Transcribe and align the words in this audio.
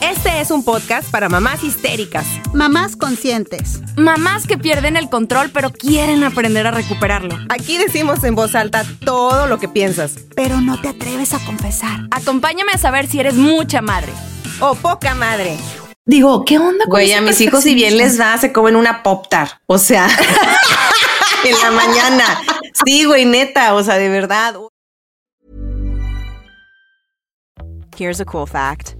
Este 0.00 0.40
es 0.40 0.50
un 0.50 0.64
podcast 0.64 1.10
para 1.10 1.28
mamás 1.28 1.62
histéricas, 1.62 2.26
Mamás 2.54 2.96
conscientes. 2.96 3.80
Mamás 3.96 4.46
que 4.46 4.56
pierden 4.56 4.96
el 4.96 5.10
control 5.10 5.50
pero 5.52 5.70
quieren 5.70 6.24
aprender 6.24 6.66
a 6.66 6.70
recuperarlo. 6.70 7.36
Aquí 7.50 7.76
decimos 7.76 8.24
en 8.24 8.34
voz 8.34 8.54
alta 8.54 8.84
todo 9.04 9.46
lo 9.46 9.58
que 9.58 9.68
piensas. 9.68 10.16
Pero 10.34 10.62
no 10.62 10.80
te 10.80 10.88
atreves 10.88 11.34
a 11.34 11.44
confesar. 11.44 12.08
Acompáñame 12.12 12.72
a 12.72 12.78
saber 12.78 13.08
si 13.08 13.20
eres 13.20 13.34
mucha 13.34 13.82
madre. 13.82 14.12
O 14.60 14.74
poca 14.74 15.14
madre. 15.14 15.58
Digo, 16.06 16.46
¿qué 16.46 16.58
onda 16.58 16.84
con 16.86 16.92
Güey, 16.92 17.12
a 17.12 17.20
mis 17.20 17.40
hijos 17.42 17.62
si 17.62 17.74
bien 17.74 17.98
les 17.98 18.16
da, 18.16 18.38
se 18.38 18.52
comen 18.52 18.76
una 18.76 19.02
pop-tart. 19.02 19.60
O 19.66 19.76
sea, 19.76 20.08
en 21.44 21.60
la 21.60 21.70
mañana. 21.72 22.24
Sí, 22.84 23.04
güey, 23.04 23.26
neta, 23.26 23.74
o 23.74 23.82
sea, 23.82 23.96
de 23.96 24.08
verdad. 24.08 24.56
Here's 27.96 28.18
a 28.18 28.24
cool 28.24 28.46
fact 28.46 28.99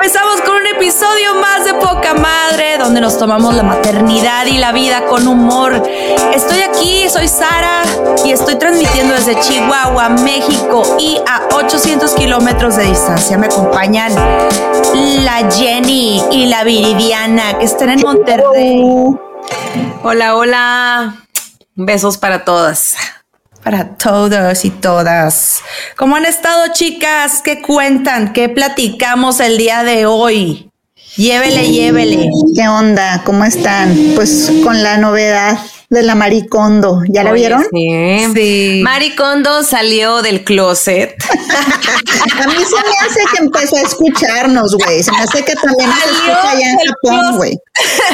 Empezamos 0.00 0.40
con 0.42 0.54
un 0.54 0.66
episodio 0.68 1.34
más 1.40 1.64
de 1.64 1.74
Poca 1.74 2.14
Madre, 2.14 2.78
donde 2.78 3.00
nos 3.00 3.18
tomamos 3.18 3.56
la 3.56 3.64
maternidad 3.64 4.46
y 4.46 4.56
la 4.56 4.70
vida 4.70 5.04
con 5.06 5.26
humor. 5.26 5.82
Estoy 6.32 6.60
aquí, 6.60 7.08
soy 7.08 7.26
Sara 7.26 7.82
y 8.24 8.30
estoy 8.30 8.54
transmitiendo 8.54 9.14
desde 9.14 9.40
Chihuahua, 9.40 10.10
México 10.10 10.96
y 11.00 11.18
a 11.26 11.48
800 11.52 12.12
kilómetros 12.14 12.76
de 12.76 12.84
distancia. 12.84 13.36
Me 13.38 13.46
acompañan 13.46 14.14
la 15.24 15.50
Jenny 15.50 16.22
y 16.30 16.46
la 16.46 16.62
Viridiana, 16.62 17.58
que 17.58 17.64
están 17.64 17.90
en 17.90 18.00
Monterrey. 18.00 18.80
Hola, 20.04 20.36
hola. 20.36 21.16
Besos 21.74 22.18
para 22.18 22.44
todas. 22.44 22.94
Para 23.68 23.84
todos 23.98 24.64
y 24.64 24.70
todas. 24.70 25.60
¿Cómo 25.98 26.16
han 26.16 26.24
estado, 26.24 26.68
chicas? 26.72 27.42
¿Qué 27.44 27.60
cuentan? 27.60 28.32
¿Qué 28.32 28.48
platicamos 28.48 29.40
el 29.40 29.58
día 29.58 29.84
de 29.84 30.06
hoy? 30.06 30.70
Llévele, 31.16 31.70
llévele. 31.70 32.30
¿Qué 32.56 32.66
onda? 32.66 33.20
¿Cómo 33.26 33.44
están? 33.44 33.94
Pues 34.14 34.50
con 34.64 34.82
la 34.82 34.96
novedad 34.96 35.58
de 35.90 36.02
la 36.02 36.14
Maricondo. 36.14 37.02
¿Ya 37.08 37.24
la 37.24 37.30
Oye, 37.30 37.40
vieron? 37.40 37.64
Sí. 37.72 38.26
Sí. 38.34 38.80
Maricondo 38.84 39.62
salió 39.62 40.20
del 40.22 40.44
closet. 40.44 41.14
A 42.42 42.46
mí 42.46 42.54
se 42.56 42.76
me 42.76 43.06
hace 43.08 43.20
que 43.32 43.42
empezó 43.42 43.76
a 43.76 43.80
escucharnos, 43.80 44.74
güey. 44.76 45.02
Se 45.02 45.10
me 45.12 45.18
hace 45.18 45.44
que 45.44 45.54
también 45.54 45.88
nos 45.88 45.98
Salió 45.98 46.18
escucha 46.18 46.50
allá 46.50 46.70
en 46.70 46.78
Japón, 46.78 47.36
güey. 47.36 47.58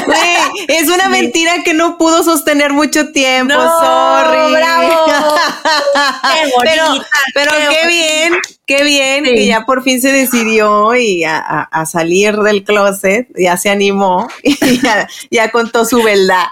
Güey, 0.05 0.65
es 0.67 0.89
una 0.89 1.09
mentira 1.09 1.63
que 1.63 1.73
no 1.73 1.97
pudo 1.97 2.23
sostener 2.23 2.71
mucho 2.71 3.11
tiempo. 3.11 3.51
No, 3.55 3.79
sorry. 3.79 4.53
bravo. 4.53 5.05
Qué 6.33 6.51
pero 6.63 6.85
bonita, 6.87 7.07
pero 7.33 7.51
qué 7.51 7.75
qué, 7.81 7.87
bien, 7.87 8.33
qué 8.67 8.83
bien 8.83 9.25
Sí. 9.25 9.33
que 9.33 9.45
ya 9.47 9.65
por 9.65 9.81
fin 9.83 9.99
se 10.01 10.11
decidió 10.11 10.95
y 10.95 11.23
a, 11.23 11.37
a- 11.39 11.63
a 11.71 11.85
salir 11.87 12.35
del 12.37 12.63
closet, 12.63 13.27
ya 13.35 13.57
se 13.57 13.69
animó 13.71 14.27
y 14.43 14.79
ya, 14.81 15.07
ya 15.31 15.49
contó 15.49 15.83
su 15.85 16.03
verdad. 16.03 16.45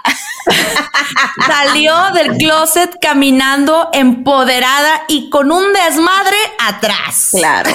Salió 1.46 1.94
del 2.14 2.36
closet 2.36 2.96
caminando 3.00 3.90
empoderada 3.92 5.02
y 5.08 5.30
con 5.30 5.52
un 5.52 5.72
desmadre 5.72 6.36
atrás. 6.58 7.28
Claro, 7.32 7.70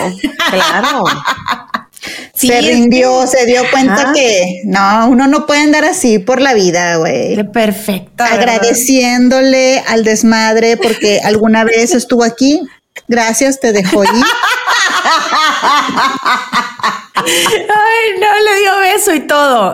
claro. 0.50 1.03
se 2.33 2.61
rindió, 2.61 3.27
se 3.27 3.45
dio 3.45 3.61
cuenta 3.72 4.01
Ajá. 4.01 4.13
que 4.13 4.61
no, 4.66 5.07
uno 5.09 5.27
no 5.27 5.45
puede 5.45 5.61
andar 5.61 5.85
así 5.85 6.19
por 6.19 6.41
la 6.41 6.53
vida, 6.53 6.97
güey. 6.97 7.35
Qué 7.35 7.44
perfecta. 7.44 8.23
¿verdad? 8.23 8.39
Agradeciéndole 8.39 9.83
al 9.88 10.03
desmadre 10.03 10.77
porque 10.77 11.19
alguna 11.23 11.63
vez 11.63 11.94
estuvo 11.94 12.23
aquí. 12.23 12.61
Gracias, 13.07 13.59
te 13.59 13.71
dejó 13.71 14.03
ir. 14.03 14.09
Ay, 17.26 18.20
no, 18.20 18.28
le 18.44 18.60
dio 18.60 18.78
beso 18.80 19.14
y 19.14 19.20
todo. 19.22 19.74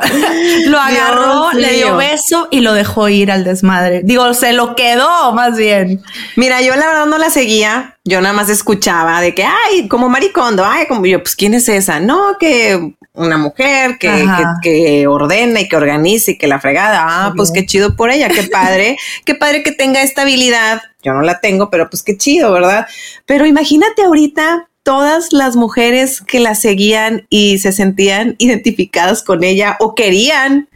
Lo 0.68 0.80
agarró, 0.80 1.52
le 1.54 1.74
dio 1.74 1.96
beso 1.98 2.48
y 2.52 2.62
lo 2.62 2.74
dejó 2.74 3.10
ir 3.10 3.32
al 3.32 3.44
desmadre. 3.44 4.02
Digo, 4.04 4.34
se 4.34 4.54
lo 4.54 4.76
quedó 4.76 5.32
más 5.34 5.58
bien. 5.58 6.02
Mira, 6.36 6.62
yo 6.62 6.76
la 6.76 6.88
verdad 6.88 7.06
no 7.06 7.18
la 7.18 7.30
seguía, 7.30 7.98
yo 8.04 8.22
nada 8.22 8.34
más 8.34 8.50
escuchaba 8.50 9.22
de 9.22 9.36
que, 9.36 9.44
ay, 9.44 9.88
como 9.88 10.10
maricondo, 10.10 10.66
ay, 10.66 10.88
como 10.88 11.06
yo, 11.06 11.22
pues, 11.22 11.36
¿quién 11.36 11.54
es 11.54 11.70
esa? 11.70 12.00
No, 12.00 12.38
que 12.40 12.96
una 13.14 13.38
mujer 13.38 13.98
que, 13.98 14.10
que, 14.10 14.46
que 14.62 15.08
ordena 15.08 15.62
y 15.62 15.68
que 15.68 15.78
organiza 15.78 16.32
y 16.32 16.38
que 16.38 16.48
la 16.48 16.60
fregada, 16.60 17.06
ah, 17.08 17.34
pues 17.36 17.52
qué 17.52 17.66
chido 17.66 17.96
por 17.96 18.12
ella, 18.12 18.28
qué 18.30 18.44
padre, 18.44 18.98
qué 19.24 19.36
padre 19.36 19.64
que 19.64 19.72
tenga 19.72 20.02
estabilidad, 20.02 20.82
yo 21.02 21.14
no 21.14 21.22
la 21.22 21.40
tengo, 21.40 21.70
pero 21.70 21.90
pues 21.90 22.04
qué 22.04 22.18
chido, 22.18 22.52
¿verdad? 22.52 22.88
Pero 23.26 23.46
imagínate 23.46 24.04
ahorita 24.04 24.68
todas 24.86 25.34
las 25.34 25.56
mujeres 25.56 26.22
que 26.22 26.40
la 26.40 26.54
seguían 26.54 27.26
y 27.30 27.58
se 27.58 27.72
sentían 27.72 28.36
identificadas 28.38 29.24
con 29.24 29.44
ella 29.44 29.78
o 29.80 29.96
querían 29.96 30.70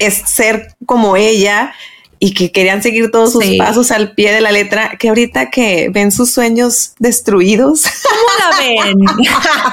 es 0.00 0.14
ser 0.26 0.74
como 0.84 1.16
ella 1.16 1.72
y 2.18 2.34
que 2.34 2.50
querían 2.50 2.82
seguir 2.82 3.10
todos 3.12 3.32
sus 3.32 3.44
Sí. 3.44 3.58
pasos 3.58 3.90
al 3.92 4.14
pie 4.14 4.32
de 4.32 4.40
la 4.40 4.52
letra, 4.52 4.92
que 4.98 5.08
ahorita 5.08 5.50
que 5.50 5.90
ven 5.92 6.10
sus 6.12 6.30
sueños 6.32 6.92
destruidos. 6.98 7.82
¿Cómo 8.02 8.30
la 8.38 8.58
ven? 8.58 8.98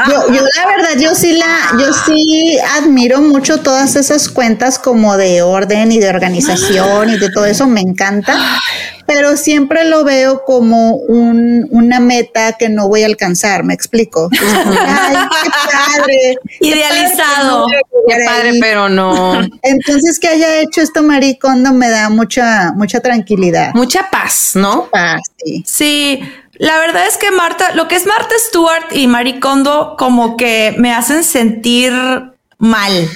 Yo, 0.09 0.33
yo 0.33 0.41
la 0.55 0.65
verdad, 0.67 0.99
yo 0.99 1.13
sí 1.15 1.33
la, 1.33 1.57
yo 1.79 1.91
sí 1.93 2.57
admiro 2.77 3.21
mucho 3.21 3.59
todas 3.61 3.95
esas 3.95 4.29
cuentas 4.29 4.77
como 4.79 5.17
de 5.17 5.41
orden 5.41 5.91
y 5.91 5.99
de 5.99 6.09
organización 6.09 7.09
y 7.09 7.17
de 7.17 7.29
todo 7.31 7.45
eso, 7.45 7.67
me 7.67 7.81
encanta, 7.81 8.39
pero 9.09 9.37
siempre 9.37 9.85
lo 9.85 10.03
veo 10.03 10.43
como 10.45 10.91
un, 10.97 11.67
una 11.71 11.99
meta 11.99 12.53
que 12.59 12.69
no 12.69 12.87
voy 12.87 13.01
a 13.01 13.07
alcanzar, 13.07 13.63
me 13.63 13.73
explico. 13.73 14.29
Ay, 14.39 15.15
qué 15.43 15.49
padre. 15.49 16.35
Idealizado. 16.59 17.65
Qué 18.07 18.23
padre, 18.23 18.51
pero 18.61 18.87
no. 18.87 19.41
Entonces 19.63 20.19
que 20.19 20.27
haya 20.27 20.59
hecho 20.59 20.81
esto 20.81 21.01
Maricondo 21.01 21.73
me 21.73 21.89
da 21.89 22.09
mucha, 22.09 22.71
mucha 22.75 22.99
tranquilidad. 22.99 23.73
Mucha 23.73 24.11
paz, 24.11 24.51
¿no? 24.53 24.89
Ah, 24.93 25.17
sí. 25.43 25.63
Sí, 25.65 26.19
la 26.59 26.77
verdad 26.77 27.07
es 27.07 27.17
que 27.17 27.31
Marta, 27.31 27.73
lo 27.73 27.87
que 27.87 27.95
es 27.95 28.05
Marta 28.05 28.35
Stewart 28.37 28.91
y 28.91 29.07
Marie 29.07 29.39
Kondo, 29.39 29.95
como 29.97 30.37
que 30.37 30.75
me 30.77 30.93
hacen 30.93 31.23
sentir 31.23 31.93
mal, 32.59 33.09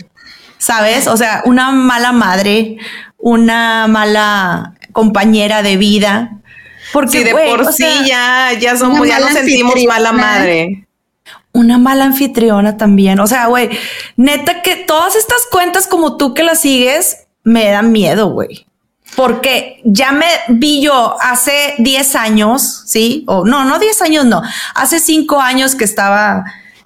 ¿sabes? 0.57 1.05
O 1.05 1.17
sea, 1.17 1.43
una 1.45 1.69
mala 1.69 2.13
madre, 2.13 2.77
una 3.19 3.85
mala 3.87 4.73
compañera 4.93 5.61
de 5.61 5.75
vida. 5.77 6.37
Porque 6.93 7.17
Si 7.19 7.23
de 7.23 7.33
por 7.33 7.65
sí 7.73 7.83
sea, 7.83 8.03
ya, 8.53 8.59
ya 8.59 8.77
somos, 8.77 9.07
ya 9.07 9.19
nos 9.19 9.31
sentimos 9.31 9.75
mala 9.87 10.11
madre. 10.11 10.87
una 11.51 11.77
mala 11.77 12.05
anfitriona 12.05 12.77
también. 12.77 13.19
O 13.19 13.27
sea, 13.27 13.47
güey, 13.47 13.69
neta 14.15 14.61
que 14.61 14.75
todas 14.75 15.15
estas 15.15 15.45
cuentas 15.51 15.87
como 15.87 16.17
tú 16.17 16.33
que 16.33 16.43
las 16.43 16.59
sigues 16.61 17.25
me 17.43 17.65
dan 17.69 17.91
miedo, 17.91 18.27
güey. 18.31 18.65
Porque 19.15 19.81
ya 19.85 20.11
me 20.11 20.25
vi 20.49 20.81
yo 20.81 21.15
hace 21.21 21.75
10 21.77 22.15
años, 22.15 22.83
¿sí? 22.87 23.23
O 23.27 23.45
no, 23.45 23.63
no 23.65 23.77
10 23.77 24.01
años, 24.01 24.25
no. 24.25 24.41
Hace 24.73 24.99
5 24.99 25.39
años 25.39 25.75
que 25.75 25.83
estaba 25.83 26.43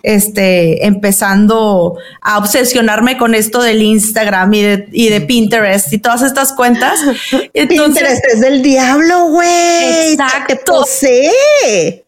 este, 0.08 0.86
empezando 0.86 1.98
a 2.22 2.38
obsesionarme 2.38 3.18
con 3.18 3.36
esto 3.36 3.62
del 3.62 3.82
Instagram 3.82 4.54
y 4.54 4.62
de, 4.62 4.88
y 4.92 5.10
de 5.10 5.22
Pinterest 5.22 5.92
y 5.92 5.98
todas 5.98 6.22
estas 6.22 6.54
cuentas. 6.54 7.00
Entonces, 7.54 8.04
Pinterest 8.04 8.26
es 8.34 8.42
del 8.42 8.62
diablo, 8.62 9.26
güey. 9.26 10.14
Exacto. 10.14 10.56
Te 10.56 10.56
posee 10.58 12.04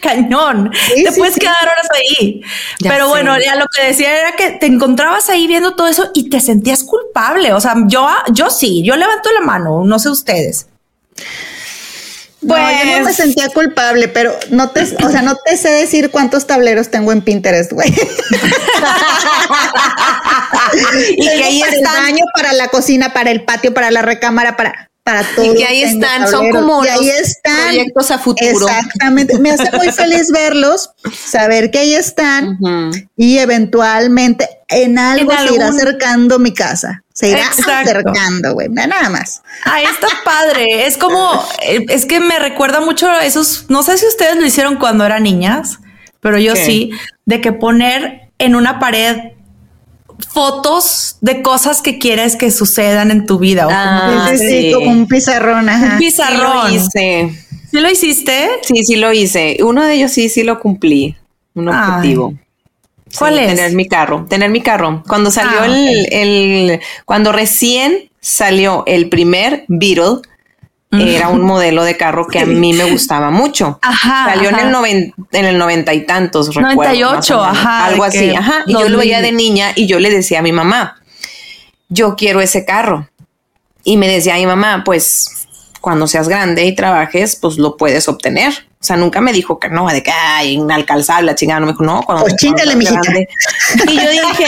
cañón. 0.00 0.70
te 0.94 1.12
puedes 1.12 1.36
quedar 1.36 1.56
horas 1.62 1.88
ahí. 1.94 2.40
Pero 2.80 3.08
bueno, 3.08 3.36
ya 3.38 3.56
lo 3.56 3.66
que 3.66 3.88
decía 3.88 4.18
era 4.18 4.36
que 4.36 4.50
te 4.52 4.66
encontrabas 4.66 5.28
ahí 5.28 5.46
viendo 5.46 5.74
todo 5.74 5.88
eso 5.88 6.10
y 6.14 6.30
te 6.30 6.40
sentías 6.40 6.84
culpable. 6.84 7.52
O 7.52 7.60
sea, 7.60 7.74
yo, 7.86 8.08
yo 8.32 8.50
sí, 8.50 8.82
yo 8.82 8.96
levanto 8.96 9.30
la 9.32 9.40
mano, 9.40 9.84
no 9.84 9.98
sé 9.98 10.08
ustedes. 10.08 10.68
Bueno, 12.46 12.70
yo 12.70 12.84
no 12.84 12.92
me 12.98 13.02
pues 13.02 13.16
sentía 13.16 13.48
culpable, 13.48 14.08
pero 14.08 14.38
no 14.50 14.70
te, 14.70 14.82
o 14.82 15.10
sea, 15.10 15.22
no 15.22 15.36
te 15.36 15.56
sé 15.56 15.70
decir 15.70 16.10
cuántos 16.10 16.46
tableros 16.46 16.90
tengo 16.90 17.10
en 17.12 17.22
Pinterest, 17.22 17.72
güey. 17.72 17.88
y 21.16 21.28
que 21.28 21.44
ahí 21.44 21.62
está 21.62 21.76
el 21.76 21.84
baño, 21.84 22.24
para 22.34 22.52
la 22.52 22.68
cocina, 22.68 23.12
para 23.12 23.32
el 23.32 23.42
patio, 23.44 23.74
para 23.74 23.90
la 23.90 24.02
recámara, 24.02 24.56
para 24.56 24.88
para 25.06 25.22
todo. 25.36 25.54
Y 25.54 25.56
que 25.56 25.64
ahí 25.64 25.82
están, 25.84 26.28
son 26.28 26.50
como 26.50 26.82
ahí 26.82 27.08
están, 27.08 27.68
proyectos 27.68 28.10
a 28.10 28.18
futuro. 28.18 28.66
Exactamente. 28.66 29.38
Me 29.38 29.52
hace 29.52 29.70
muy 29.76 29.92
feliz 29.92 30.32
verlos, 30.32 30.90
saber 31.14 31.70
que 31.70 31.78
ahí 31.78 31.94
están 31.94 32.58
y 33.16 33.38
eventualmente 33.38 34.48
en 34.68 34.98
algo 34.98 35.32
se 35.32 35.54
irá 35.54 35.68
acercando 35.68 36.38
mi 36.38 36.52
casa. 36.52 37.02
Se 37.12 37.30
irá 37.30 37.48
acercando, 37.48 38.52
güey. 38.54 38.68
Nada 38.68 39.08
más. 39.08 39.42
Ahí 39.64 39.84
está 39.84 40.08
padre. 40.24 40.86
Es 40.86 40.98
como, 40.98 41.44
eh, 41.62 41.86
es 41.88 42.04
que 42.04 42.20
me 42.20 42.38
recuerda 42.38 42.80
mucho 42.80 43.08
a 43.08 43.24
esos, 43.24 43.66
no 43.68 43.82
sé 43.82 43.96
si 43.96 44.06
ustedes 44.06 44.36
lo 44.36 44.44
hicieron 44.44 44.76
cuando 44.76 45.04
eran 45.06 45.22
niñas, 45.22 45.78
pero 46.20 46.38
yo 46.38 46.56
sí, 46.56 46.90
de 47.24 47.40
que 47.40 47.52
poner 47.52 48.30
en 48.38 48.54
una 48.54 48.78
pared 48.78 49.32
fotos 50.32 51.18
de 51.20 51.42
cosas 51.42 51.82
que 51.82 51.98
quieres 51.98 52.36
que 52.36 52.50
sucedan 52.50 53.10
en 53.10 53.26
tu 53.26 53.38
vida. 53.38 53.66
Ah, 53.70 54.30
sí, 54.36 54.72
como 54.74 54.90
un 54.90 55.06
pizarrón. 55.06 55.68
Un 55.68 55.98
pizarrón. 55.98 56.68
Sí 56.68 56.74
lo, 56.74 56.74
hice. 56.74 57.46
¿Sí 57.70 57.80
lo 57.80 57.90
hiciste? 57.90 58.48
Sí, 58.62 58.84
sí 58.84 58.96
lo 58.96 59.12
hice. 59.12 59.58
Uno 59.62 59.84
de 59.84 59.94
ellos 59.94 60.10
sí, 60.10 60.28
sí 60.28 60.42
lo 60.42 60.60
cumplí. 60.60 61.16
Un 61.54 61.68
objetivo. 61.68 62.34
¿Cuál 63.18 63.38
es? 63.38 63.54
Tener 63.54 63.72
mi 63.72 63.86
carro. 63.88 64.26
Tener 64.28 64.50
mi 64.50 64.60
carro. 64.60 65.02
Cuando 65.06 65.30
salió 65.30 65.60
ah, 65.60 65.66
el, 65.66 66.12
el, 66.12 66.80
cuando 67.04 67.32
recién 67.32 68.10
salió 68.20 68.82
el 68.86 69.08
primer 69.08 69.64
Beetle, 69.68 70.22
era 70.90 71.28
un 71.28 71.42
modelo 71.42 71.84
de 71.84 71.96
carro 71.96 72.26
que 72.26 72.38
a 72.38 72.46
mí 72.46 72.72
me 72.72 72.90
gustaba 72.90 73.30
mucho. 73.30 73.78
Ajá, 73.82 74.30
Salió 74.30 74.50
En, 74.50 74.58
el 74.58 75.14
en 75.32 75.44
el 75.44 75.58
noventa 75.58 75.92
y 75.92 76.06
tantos, 76.06 76.54
98, 76.54 77.44
ajá. 77.44 77.86
Algo 77.86 78.04
así, 78.04 78.34
ajá. 78.34 78.62
Y 78.66 78.72
yo 78.72 78.88
lo 78.88 78.98
veía 78.98 79.20
de 79.20 79.32
niña 79.32 79.72
y 79.74 79.86
yo 79.86 79.98
le 79.98 80.10
decía 80.10 80.38
a 80.38 80.42
mi 80.42 80.52
mamá, 80.52 81.00
yo 81.88 82.16
quiero 82.16 82.40
ese 82.40 82.64
carro. 82.64 83.08
Y 83.84 83.96
me 83.96 84.08
decía 84.08 84.34
mi 84.36 84.46
mamá, 84.46 84.82
pues 84.84 85.46
cuando 85.80 86.06
seas 86.06 86.28
grande 86.28 86.64
y 86.64 86.74
trabajes, 86.74 87.36
pues 87.36 87.58
lo 87.58 87.76
puedes 87.76 88.08
obtener. 88.08 88.66
O 88.86 88.94
sea, 88.94 88.96
nunca 88.96 89.20
me 89.20 89.32
dijo 89.32 89.58
que 89.58 89.68
no, 89.68 89.88
de 89.88 90.00
que 90.00 90.12
ay, 90.12 90.52
inalcanzable, 90.52 91.26
la 91.26 91.34
chingada. 91.34 91.58
No 91.58 91.66
me 91.66 91.72
dijo, 91.72 91.82
no, 91.82 92.02
cuando. 92.04 92.22
Pues 92.22 92.36
chingale, 92.36 92.72
grande. 92.76 93.28
Y 93.88 93.96
yo 93.96 94.10
dije, 94.10 94.46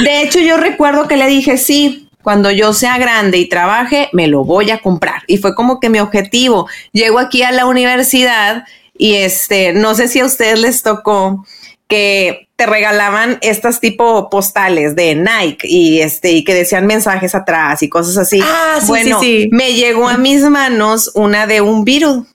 de 0.00 0.22
hecho, 0.22 0.40
yo 0.40 0.56
recuerdo 0.56 1.06
que 1.06 1.16
le 1.16 1.28
dije, 1.28 1.56
sí, 1.56 2.08
cuando 2.20 2.50
yo 2.50 2.72
sea 2.72 2.98
grande 2.98 3.38
y 3.38 3.48
trabaje, 3.48 4.08
me 4.12 4.26
lo 4.26 4.44
voy 4.44 4.72
a 4.72 4.78
comprar. 4.78 5.22
Y 5.28 5.38
fue 5.38 5.54
como 5.54 5.78
que 5.78 5.88
mi 5.88 6.00
objetivo. 6.00 6.68
Llego 6.90 7.20
aquí 7.20 7.44
a 7.44 7.52
la 7.52 7.66
universidad 7.66 8.64
y 8.98 9.14
este, 9.14 9.72
no 9.72 9.94
sé 9.94 10.08
si 10.08 10.18
a 10.18 10.24
ustedes 10.24 10.58
les 10.58 10.82
tocó 10.82 11.46
que 11.86 12.48
te 12.56 12.66
regalaban 12.66 13.38
estas 13.40 13.78
tipo 13.78 14.28
postales 14.30 14.96
de 14.96 15.14
Nike 15.14 15.68
y 15.68 16.00
este 16.00 16.32
y 16.32 16.42
que 16.42 16.54
decían 16.54 16.88
mensajes 16.88 17.36
atrás 17.36 17.84
y 17.84 17.88
cosas 17.88 18.16
así. 18.16 18.40
Ah, 18.42 18.78
sí, 18.80 18.86
bueno, 18.88 19.20
sí, 19.20 19.48
me 19.52 19.74
llegó 19.74 20.08
a 20.08 20.18
mis 20.18 20.42
manos 20.42 21.12
una 21.14 21.46
de 21.46 21.60
un 21.60 21.84
virus 21.84 22.26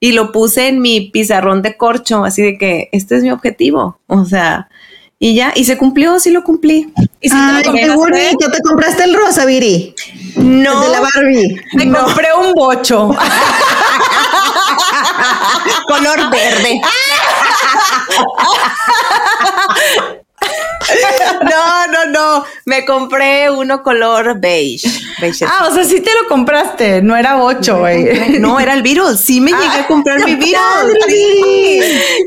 y 0.00 0.12
lo 0.12 0.32
puse 0.32 0.68
en 0.68 0.80
mi 0.80 1.10
pizarrón 1.10 1.62
de 1.62 1.76
corcho, 1.76 2.24
así 2.24 2.42
de 2.42 2.58
que 2.58 2.88
este 2.92 3.16
es 3.16 3.22
mi 3.22 3.30
objetivo. 3.30 3.98
O 4.06 4.24
sea, 4.24 4.68
y 5.18 5.34
ya, 5.34 5.52
y 5.56 5.64
se 5.64 5.76
cumplió, 5.76 6.20
sí 6.20 6.30
lo 6.30 6.44
cumplí. 6.44 6.92
¿Y 7.20 7.28
Ay, 7.32 7.64
qué 7.64 7.90
bonito. 7.90 8.50
¿Te 8.50 8.62
compraste 8.62 9.04
el 9.04 9.14
rosa, 9.14 9.44
Viri? 9.44 9.94
No. 10.36 10.80
de 10.80 10.88
la 10.90 11.00
Barbie. 11.00 11.60
Me 11.74 11.90
compré 11.90 12.28
un 12.40 12.52
bocho. 12.54 13.10
Color 15.88 16.30
verde. 16.30 16.80
no, 21.42 21.86
no, 21.86 22.06
no. 22.06 22.44
Me 22.64 22.84
compré 22.84 23.50
uno 23.50 23.82
color 23.82 24.38
beige. 24.40 24.88
Ah, 25.46 25.68
o 25.70 25.74
sea, 25.74 25.84
sí 25.84 26.00
te 26.00 26.10
lo 26.14 26.28
compraste. 26.28 27.02
No 27.02 27.16
era 27.16 27.42
ocho, 27.42 27.78
güey. 27.78 28.38
No, 28.38 28.60
era 28.60 28.74
el 28.74 28.82
virus. 28.82 29.20
Sí 29.20 29.40
me 29.40 29.50
llegué 29.50 29.80
a 29.80 29.86
comprar 29.86 30.24
mi 30.24 30.36
virus. 30.36 30.60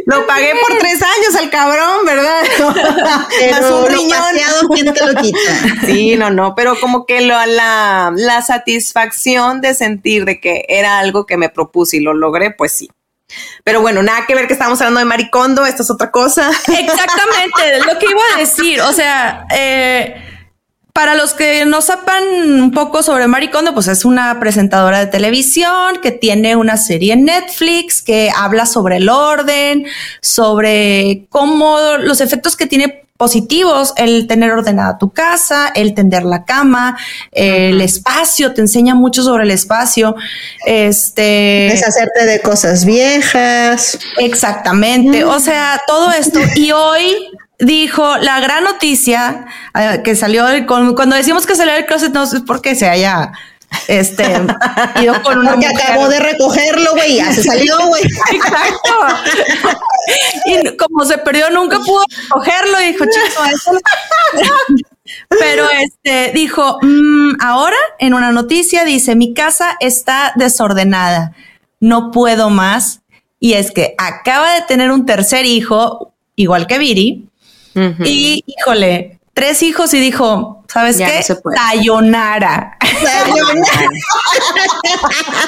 Lo 0.06 0.26
pagué 0.28 0.54
por 0.62 0.78
tres 0.78 1.02
años 1.02 1.36
al 1.40 1.50
cabrón, 1.50 2.06
¿verdad? 2.06 2.44
Pero 3.40 3.80
un 3.80 3.88
riñón. 3.88 4.22
¿quién 4.74 4.94
te 4.94 5.06
lo 5.06 5.22
quita? 5.22 5.40
Sí, 5.86 6.16
no, 6.16 6.30
no. 6.30 6.54
Pero 6.56 6.80
como 6.80 7.06
que 7.06 7.22
lo, 7.22 7.34
la, 7.46 8.12
la 8.16 8.42
satisfacción 8.42 9.62
de 9.62 9.74
sentir 9.74 10.26
de 10.26 10.40
que 10.40 10.66
era 10.68 11.00
algo 11.00 11.26
que 11.26 11.38
me 11.38 11.50
propuse 11.50 11.98
y 11.98 12.00
lo 12.02 12.14
logré, 12.14 12.52
pues 12.52 12.72
sí. 12.74 12.90
Pero 13.64 13.82
bueno, 13.82 14.02
nada 14.04 14.26
que 14.26 14.36
ver 14.36 14.48
que 14.48 14.54
estamos 14.54 14.80
hablando 14.82 15.00
de 15.00 15.06
maricondo, 15.06 15.66
esto 15.66 15.84
es 15.84 15.92
otra 15.92 16.12
cosa. 16.12 16.50
Exactamente, 16.68 17.86
lo 17.86 18.00
que 18.00 18.08
iba 18.08 18.22
a 18.36 18.40
decir, 18.40 18.82
o 18.82 18.94
sea, 18.94 19.46
eh, 19.54 20.16
para 20.94 21.16
los 21.16 21.34
que 21.34 21.66
no 21.66 21.82
sepan 21.82 22.24
un 22.24 22.72
poco 22.72 23.02
sobre 23.02 23.28
Maricondo, 23.28 23.74
pues 23.74 23.88
es 23.88 24.04
una 24.04 24.40
presentadora 24.40 25.00
de 25.00 25.08
televisión 25.08 26.00
que 26.02 26.12
tiene 26.12 26.56
una 26.56 26.76
serie 26.76 27.14
en 27.14 27.26
Netflix 27.26 28.02
que 28.02 28.30
habla 28.36 28.66
sobre 28.66 28.98
el 28.98 29.08
orden, 29.08 29.86
sobre 30.22 31.28
cómo 31.30 31.78
los 32.00 32.20
efectos 32.20 32.58
que 32.58 32.68
tiene 32.68 33.06
positivos, 33.22 33.94
el 33.98 34.26
tener 34.26 34.50
ordenada 34.50 34.98
tu 34.98 35.12
casa, 35.12 35.72
el 35.76 35.94
tender 35.94 36.24
la 36.24 36.44
cama, 36.44 36.98
el 37.32 37.80
espacio, 37.80 38.56
te 38.56 38.62
enseña 38.62 38.96
mucho 38.96 39.22
sobre 39.22 39.44
el 39.44 39.52
espacio. 39.52 40.16
Este. 40.66 41.70
Deshacerte 41.72 42.26
de 42.26 42.42
cosas 42.42 42.84
viejas. 42.84 44.00
Exactamente. 44.18 45.24
O 45.24 45.40
sea, 45.40 45.80
todo 45.86 46.10
esto. 46.10 46.40
Y 46.56 46.72
hoy 46.72 47.30
dijo 47.60 48.18
la 48.18 48.40
gran 48.40 48.64
noticia 48.64 49.46
eh, 49.80 50.02
que 50.04 50.16
salió 50.16 50.46
cuando 50.66 51.16
decimos 51.16 51.46
que 51.46 51.56
salió 51.56 51.76
del 51.76 51.86
closet, 51.86 52.12
no 52.14 52.26
sé 52.26 52.40
por 52.40 52.60
qué 52.64 52.74
se 52.74 52.90
haya 52.90 53.34
este, 53.88 54.24
ido 55.02 55.22
con 55.24 55.40
una 55.40 55.52
Porque 55.52 55.68
acabó 55.68 56.10
de 56.10 56.20
recogerlo, 56.20 56.92
güey, 56.94 57.16
ya 57.16 57.32
se 57.34 57.44
salió, 57.44 57.78
güey. 57.88 58.04
Exacto. 58.32 58.94
Y 60.46 60.78
como 60.78 61.06
se 61.06 61.18
perdió, 61.18 61.50
nunca 61.50 61.80
pudo 61.80 62.04
recogerlo 62.24 62.80
dijo, 62.80 63.06
chico, 63.06 63.44
eso 63.46 63.72
Pero 65.30 65.68
este 65.70 66.32
dijo, 66.34 66.78
mm, 66.82 67.36
ahora 67.42 67.76
en 68.00 68.14
una 68.14 68.32
noticia 68.32 68.86
dice, 68.86 69.16
mi 69.16 69.34
casa 69.34 69.76
está 69.80 70.32
desordenada, 70.36 71.34
no 71.80 72.12
puedo 72.12 72.50
más. 72.50 73.02
Y 73.40 73.54
es 73.54 73.72
que 73.72 73.96
acaba 73.98 74.54
de 74.54 74.62
tener 74.62 74.92
un 74.92 75.06
tercer 75.06 75.46
hijo, 75.46 76.14
igual 76.36 76.68
que 76.68 76.78
Viri, 76.78 77.28
y 77.74 78.44
híjole, 78.46 79.21
tres 79.34 79.64
hijos 79.64 79.94
y 79.94 80.00
dijo, 80.00 80.64
¿sabes 80.68 80.98
qué? 80.98 81.24
Sayonara. 81.24 82.78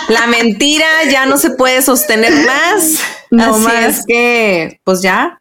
La 0.09 0.27
mentira 0.27 0.87
ya 1.09 1.25
no 1.25 1.37
se 1.37 1.51
puede 1.51 1.81
sostener 1.81 2.45
más. 2.45 2.99
No 3.31 3.57
más 3.57 4.05
que, 4.05 4.79
pues 4.83 5.01
ya, 5.01 5.39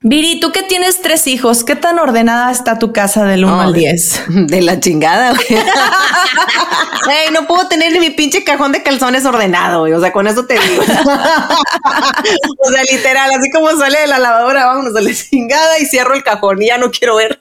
Viri, 0.00 0.38
tú 0.38 0.52
que 0.52 0.62
tienes 0.62 1.02
tres 1.02 1.26
hijos, 1.26 1.64
¿qué 1.64 1.74
tan 1.74 1.98
ordenada 1.98 2.52
está 2.52 2.78
tu 2.78 2.92
casa 2.92 3.24
del 3.24 3.44
1 3.44 3.60
al 3.60 3.72
10? 3.72 4.22
De 4.46 4.62
la 4.62 4.78
chingada, 4.78 5.32
güey. 5.32 5.60
no 7.32 7.48
puedo 7.48 7.66
tener 7.66 7.92
ni 7.92 7.98
mi 7.98 8.10
pinche 8.10 8.44
cajón 8.44 8.70
de 8.70 8.84
calzones 8.84 9.24
ordenado, 9.24 9.80
güey. 9.80 9.92
O 9.94 10.00
sea, 10.00 10.12
con 10.12 10.28
eso 10.28 10.46
te 10.46 10.54
digo. 10.54 10.82
o 12.58 12.70
sea, 12.70 12.82
literal, 12.90 13.30
así 13.32 13.50
como 13.50 13.70
sale 13.76 14.00
de 14.00 14.06
la 14.06 14.20
lavadora, 14.20 14.66
vámonos 14.66 14.94
a 14.94 15.00
la 15.00 15.12
chingada 15.12 15.80
y 15.80 15.86
cierro 15.86 16.14
el 16.14 16.22
cajón 16.22 16.62
y 16.62 16.66
ya 16.66 16.78
no 16.78 16.92
quiero 16.92 17.16
ver. 17.16 17.40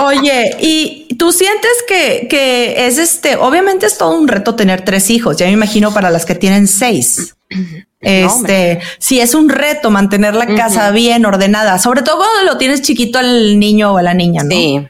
Oye, 0.00 0.56
y 0.60 1.08
tú 1.18 1.32
sientes 1.32 1.72
que, 1.88 2.28
que 2.30 2.86
es 2.86 2.98
este, 2.98 3.34
obviamente 3.36 3.86
es 3.86 3.98
todo 3.98 4.16
un 4.16 4.28
reto 4.28 4.54
tener 4.54 4.84
tres 4.84 5.10
hijos, 5.10 5.36
ya 5.36 5.46
me 5.46 5.52
imagino 5.52 5.92
para 5.92 6.10
las 6.10 6.24
que 6.26 6.36
tienen 6.36 6.68
seis. 6.68 7.34
Este, 8.00 8.80
si 8.98 9.20
es 9.20 9.34
un 9.34 9.48
reto 9.48 9.90
mantener 9.90 10.34
la 10.34 10.46
casa 10.46 10.90
bien 10.92 11.26
ordenada, 11.26 11.78
sobre 11.78 12.02
todo 12.02 12.18
cuando 12.18 12.52
lo 12.52 12.56
tienes 12.58 12.82
chiquito 12.82 13.18
al 13.18 13.58
niño 13.58 13.92
o 13.94 13.98
a 13.98 14.02
la 14.02 14.14
niña, 14.14 14.44
¿no? 14.44 14.50
Sí. 14.50 14.86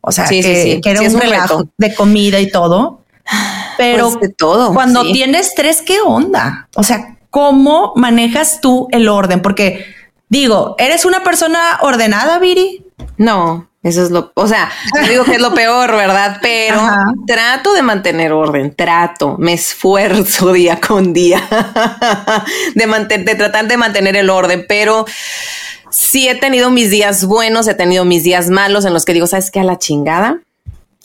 O 0.00 0.12
sea, 0.12 0.26
Sí, 0.26 0.42
sí, 0.42 0.48
que, 0.48 0.62
sí. 0.62 0.80
que 0.80 0.90
era 0.90 0.98
Sí, 1.00 1.04
un 1.06 1.08
es 1.10 1.14
un 1.14 1.20
relajo 1.20 1.58
reto. 1.60 1.70
de 1.78 1.94
comida 1.94 2.40
y 2.40 2.50
todo. 2.50 3.00
Pero 3.76 4.10
Pues 4.10 4.20
de 4.20 4.28
todo, 4.34 4.74
cuando 4.74 5.02
sí. 5.04 5.12
tienes 5.12 5.48
estrés, 5.48 5.82
¿qué 5.82 6.00
onda? 6.00 6.68
O 6.74 6.82
sea, 6.82 7.16
¿cómo 7.30 7.92
manejas 7.96 8.60
tú 8.60 8.88
el 8.90 9.08
orden? 9.08 9.42
Porque 9.42 9.84
digo, 10.32 10.74
¿eres 10.78 11.04
una 11.04 11.22
persona 11.22 11.78
ordenada, 11.82 12.38
Viri? 12.38 12.84
No, 13.18 13.68
eso 13.82 14.02
es 14.02 14.10
lo, 14.10 14.32
o 14.34 14.46
sea, 14.46 14.70
no 14.94 15.06
digo 15.08 15.24
que 15.24 15.34
es 15.34 15.40
lo 15.40 15.52
peor, 15.54 15.90
¿verdad? 15.94 16.38
Pero 16.40 16.76
Ajá. 16.80 17.04
trato 17.26 17.74
de 17.74 17.82
mantener 17.82 18.32
orden, 18.32 18.74
trato, 18.74 19.36
me 19.38 19.52
esfuerzo 19.52 20.52
día 20.54 20.80
con 20.80 21.12
día 21.12 21.40
de, 22.74 22.86
manten- 22.88 23.24
de 23.24 23.34
tratar 23.34 23.68
de 23.68 23.76
mantener 23.76 24.16
el 24.16 24.30
orden, 24.30 24.64
pero 24.68 25.04
sí 25.90 26.28
he 26.28 26.34
tenido 26.34 26.70
mis 26.70 26.90
días 26.90 27.24
buenos, 27.26 27.68
he 27.68 27.74
tenido 27.74 28.04
mis 28.04 28.24
días 28.24 28.48
malos 28.48 28.84
en 28.86 28.94
los 28.94 29.04
que 29.04 29.12
digo, 29.12 29.26
¿sabes 29.26 29.50
qué? 29.50 29.60
A 29.60 29.64
la 29.64 29.78
chingada. 29.78 30.40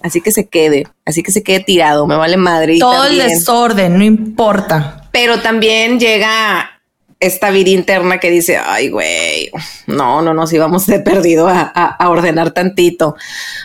Así 0.04 0.22
que 0.22 0.32
se 0.32 0.48
quede, 0.48 0.88
así 1.06 1.24
que 1.24 1.32
se 1.32 1.42
quede 1.42 1.60
tirado, 1.60 2.06
me 2.06 2.16
vale 2.16 2.38
madre. 2.38 2.78
Todo 2.80 3.06
el 3.06 3.18
desorden, 3.18 3.98
no 3.98 4.04
importa. 4.04 5.10
pero 5.12 5.42
también 5.42 6.00
llega 6.00 6.77
esta 7.20 7.50
vida 7.50 7.72
interna 7.72 8.20
que 8.20 8.30
dice, 8.30 8.58
ay, 8.58 8.90
güey, 8.90 9.50
no, 9.88 10.22
no 10.22 10.34
nos 10.34 10.54
íbamos 10.54 10.86
de 10.86 11.00
perdido 11.00 11.48
a, 11.48 11.62
a- 11.74 11.96
a 11.98 12.10
ordenar 12.10 12.52
tantito. 12.52 13.16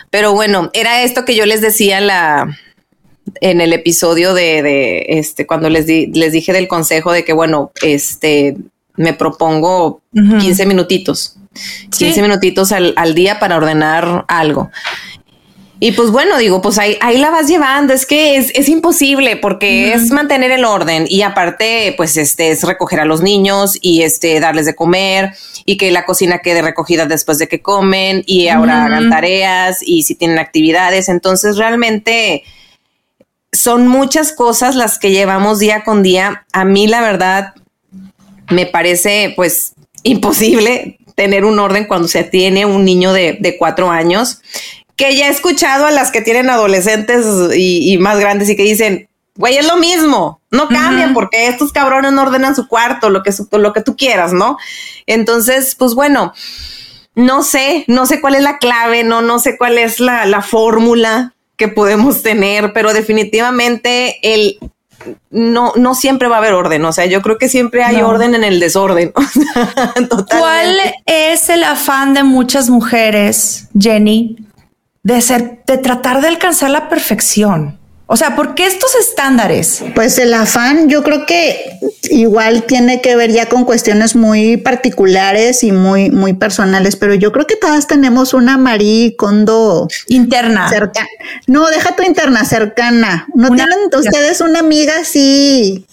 Pero 0.09 0.33
bueno, 0.33 0.69
era 0.73 1.03
esto 1.03 1.23
que 1.25 1.35
yo 1.35 1.45
les 1.45 1.61
decía 1.61 1.97
en 1.99 2.07
la 2.07 2.57
en 3.39 3.61
el 3.61 3.71
episodio 3.71 4.33
de, 4.33 4.61
de, 4.61 5.05
este 5.07 5.47
cuando 5.47 5.69
les 5.69 5.85
di, 5.85 6.07
les 6.07 6.33
dije 6.33 6.51
del 6.51 6.67
consejo 6.67 7.11
de 7.13 7.23
que 7.23 7.31
bueno, 7.33 7.71
este 7.81 8.57
me 8.95 9.13
propongo 9.13 10.01
Ujú. 10.13 10.37
15 10.39 10.65
minutitos. 10.65 11.37
Sí. 11.91 12.05
15 12.05 12.21
minutitos 12.21 12.71
al, 12.71 12.93
al 12.97 13.13
día 13.15 13.39
para 13.39 13.55
ordenar 13.57 14.25
algo. 14.27 14.71
Y 15.83 15.91
pues 15.91 16.11
bueno, 16.11 16.37
digo, 16.37 16.61
pues 16.61 16.77
ahí, 16.77 16.97
ahí 17.01 17.17
la 17.17 17.29
vas 17.29 17.49
llevando. 17.49 17.91
Es 17.91 18.05
que 18.05 18.37
es, 18.37 18.53
es 18.55 18.69
imposible 18.69 19.35
porque 19.35 19.91
es 19.91 20.11
mantener 20.11 20.49
el 20.51 20.63
orden 20.63 21.05
y 21.09 21.23
aparte, 21.23 21.93
pues 21.97 22.15
este 22.15 22.51
es 22.51 22.63
recoger 22.63 23.01
a 23.01 23.05
los 23.05 23.21
niños 23.21 23.77
y 23.81 24.03
este 24.03 24.39
darles 24.39 24.65
de 24.65 24.75
comer 24.75 25.33
y 25.65 25.75
que 25.75 25.91
la 25.91 26.05
cocina 26.05 26.39
quede 26.39 26.61
recogida 26.61 27.05
después 27.05 27.37
de 27.37 27.49
que 27.49 27.61
comen 27.61 28.23
y 28.25 28.47
ahora 28.47 28.85
hagan 28.85 29.09
tareas 29.09 29.79
y 29.81 30.03
si 30.03 30.15
tienen 30.15 30.39
actividades. 30.39 31.09
Entonces 31.09 31.57
realmente 31.57 32.45
son 33.51 33.89
muchas 33.89 34.31
cosas 34.31 34.77
las 34.77 34.97
que 34.97 35.11
llevamos 35.11 35.59
día 35.59 35.83
con 35.83 36.01
día. 36.01 36.45
A 36.53 36.63
mí 36.63 36.87
la 36.87 37.01
verdad 37.01 37.55
me 38.49 38.65
parece 38.65 39.33
pues 39.35 39.73
imposible 40.03 40.97
tener 41.15 41.43
un 41.43 41.59
orden 41.59 41.87
cuando 41.87 42.07
se 42.07 42.23
tiene 42.23 42.65
un 42.65 42.85
niño 42.85 43.11
de, 43.11 43.37
de 43.39 43.57
cuatro 43.57 43.91
años, 43.91 44.39
que 44.95 45.15
ya 45.15 45.27
he 45.27 45.31
escuchado 45.31 45.85
a 45.85 45.91
las 45.91 46.11
que 46.11 46.21
tienen 46.21 46.49
adolescentes 46.49 47.25
y, 47.55 47.91
y 47.93 47.97
más 47.97 48.19
grandes 48.19 48.49
y 48.49 48.55
que 48.55 48.63
dicen, 48.63 49.07
güey, 49.35 49.57
es 49.57 49.65
lo 49.67 49.77
mismo, 49.77 50.39
no 50.51 50.67
cambian 50.67 51.13
porque 51.13 51.47
estos 51.47 51.71
cabrones 51.71 52.11
no 52.11 52.21
ordenan 52.21 52.55
su 52.55 52.67
cuarto, 52.67 53.09
lo 53.09 53.23
que, 53.23 53.31
su- 53.31 53.47
lo 53.51 53.73
que 53.73 53.81
tú 53.81 53.95
quieras, 53.97 54.31
¿no? 54.33 54.57
Entonces, 55.07 55.73
pues 55.75 55.95
bueno, 55.95 56.33
no 57.15 57.41
sé, 57.43 57.83
no 57.87 58.05
sé 58.05 58.21
cuál 58.21 58.35
es 58.35 58.41
la 58.43 58.59
clave, 58.59 59.03
no, 59.03 59.21
no 59.21 59.39
sé 59.39 59.57
cuál 59.57 59.77
es 59.79 59.99
la, 59.99 60.25
la 60.27 60.41
fórmula 60.43 61.33
que 61.57 61.67
podemos 61.67 62.21
tener, 62.21 62.73
pero 62.73 62.93
definitivamente 62.93 64.17
el 64.21 64.57
no, 65.31 65.73
no 65.75 65.95
siempre 65.95 66.27
va 66.29 66.35
a 66.35 66.39
haber 66.39 66.53
orden. 66.53 66.85
O 66.85 66.93
sea, 66.93 67.05
yo 67.07 67.21
creo 67.21 67.37
que 67.37 67.49
siempre 67.49 67.83
hay 67.83 67.97
No. 67.97 68.07
orden 68.07 68.35
en 68.35 68.43
el 68.43 68.59
desorden. 68.59 69.11
¿Cuál 70.39 70.77
es 71.05 71.49
el 71.49 71.63
afán 71.63 72.13
de 72.13 72.23
muchas 72.23 72.69
mujeres, 72.69 73.67
Jenny, 73.77 74.37
de 75.03 75.21
ser, 75.21 75.63
de 75.67 75.77
tratar 75.77 76.21
de 76.21 76.29
alcanzar 76.29 76.69
la 76.69 76.89
perfección? 76.89 77.79
O 78.05 78.17
sea, 78.17 78.35
¿por 78.35 78.53
qué 78.53 78.67
estos 78.67 78.93
estándares? 78.95 79.81
Pues 79.95 80.17
el 80.19 80.33
afán 80.33 80.89
yo 80.89 81.03
creo 81.03 81.25
que 81.25 81.79
igual 82.09 82.63
tiene 82.63 83.01
que 83.01 83.15
ver 83.15 83.31
ya 83.31 83.47
con 83.47 83.63
cuestiones 83.63 84.13
muy 84.15 84.57
particulares 84.57 85.63
y 85.63 85.71
muy, 85.71 86.11
muy 86.11 86.33
personales, 86.33 86.97
pero 86.97 87.15
yo 87.15 87.31
creo 87.31 87.47
que 87.47 87.55
todas 87.55 87.87
tenemos 87.87 88.33
una 88.33 88.57
Marie 88.57 89.15
Kondo 89.15 89.87
Interna. 90.09 90.67
cercana. 90.69 91.07
No, 91.47 91.67
deja 91.69 91.95
tu 91.95 92.03
interna 92.03 92.43
cercana. 92.43 93.25
¿No 93.33 93.47
Una- 93.49 93.65
tienen 93.65 93.79
ustedes 93.97 94.41
una 94.41 94.59
amiga 94.59 94.93
así 94.99 95.85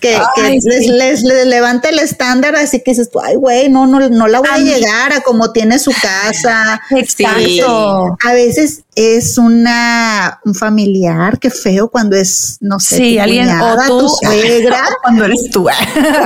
que, 0.00 0.16
Ay, 0.36 0.60
les, 0.62 0.84
sí. 0.84 0.90
les, 0.90 1.22
les 1.22 1.46
levanta 1.46 1.88
el 1.88 1.98
estándar 1.98 2.54
así 2.56 2.82
que 2.84 2.90
dices 2.92 3.10
tú, 3.10 3.20
ay, 3.20 3.36
güey, 3.36 3.70
no, 3.70 3.86
no, 3.86 4.06
no 4.10 4.28
la 4.28 4.40
voy 4.40 4.48
a 4.50 4.58
llegar 4.58 5.12
a 5.14 5.22
como 5.22 5.50
tiene 5.50 5.78
su 5.78 5.92
casa. 5.92 6.80
Exacto. 6.90 8.16
A 8.22 8.32
veces 8.34 8.83
es 8.94 9.38
una 9.38 10.40
un 10.44 10.54
familiar, 10.54 11.38
qué 11.38 11.50
feo 11.50 11.88
cuando 11.88 12.16
es, 12.16 12.58
no 12.60 12.78
sé, 12.78 12.96
Sí, 12.96 13.14
tu 13.16 13.22
alguien 13.22 13.46
cuñada, 13.46 13.84
o 13.84 13.88
tú. 13.88 14.00
tu 14.00 14.08
suegra. 14.08 14.84
Cuando 15.02 15.24
eres 15.24 15.50
tú. 15.50 15.66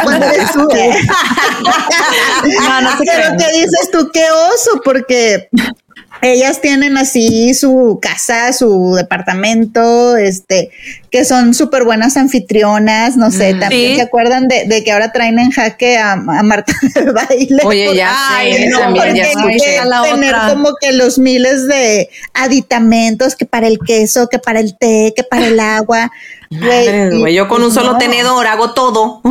cuando 0.02 0.26
eres 0.26 0.52
tú. 0.52 0.60
No, 2.62 2.80
no 2.80 2.98
te 2.98 3.04
Pero 3.04 3.36
que 3.36 3.52
dices 3.58 3.90
tú, 3.92 4.10
qué 4.12 4.24
oso, 4.30 4.80
porque 4.84 5.48
ellas 6.22 6.60
tienen 6.60 6.96
así 6.96 7.54
su 7.54 7.98
casa, 8.02 8.52
su 8.52 8.94
departamento, 8.94 10.16
este, 10.16 10.70
que 11.10 11.24
son 11.24 11.54
súper 11.54 11.84
buenas 11.84 12.16
anfitrionas, 12.16 13.16
no 13.16 13.30
sé, 13.30 13.54
también 13.54 13.96
se 13.96 14.02
acuerdan 14.02 14.48
de, 14.48 14.66
de 14.66 14.84
que 14.84 14.92
ahora 14.92 15.12
traen 15.12 15.38
en 15.38 15.50
jaque 15.50 15.96
a, 15.96 16.12
a 16.12 16.42
Marta 16.42 16.72
de 16.94 17.12
baile. 17.12 17.62
Oye, 17.64 17.94
ya 17.94 18.14
Ay, 18.36 18.68
no, 18.68 18.80
también 18.80 19.14
ya 19.14 19.32
quieren 19.32 19.88
La 19.88 20.02
tener 20.02 20.34
otra. 20.34 20.48
como 20.50 20.70
que 20.80 20.92
los 20.92 21.18
miles 21.18 21.66
de 21.66 22.08
aditamentos 22.34 23.36
que 23.36 23.46
para 23.46 23.66
el 23.68 23.78
queso, 23.78 24.28
que 24.28 24.38
para 24.38 24.60
el 24.60 24.76
té, 24.76 25.12
que 25.16 25.22
para 25.22 25.46
el 25.46 25.60
agua. 25.60 26.10
Madre, 26.50 27.10
y- 27.12 27.20
güey, 27.20 27.34
yo 27.34 27.46
con 27.48 27.62
un 27.62 27.70
solo 27.72 27.92
no. 27.92 27.98
tenedor 27.98 28.46
hago 28.46 28.72
todo. 28.72 29.20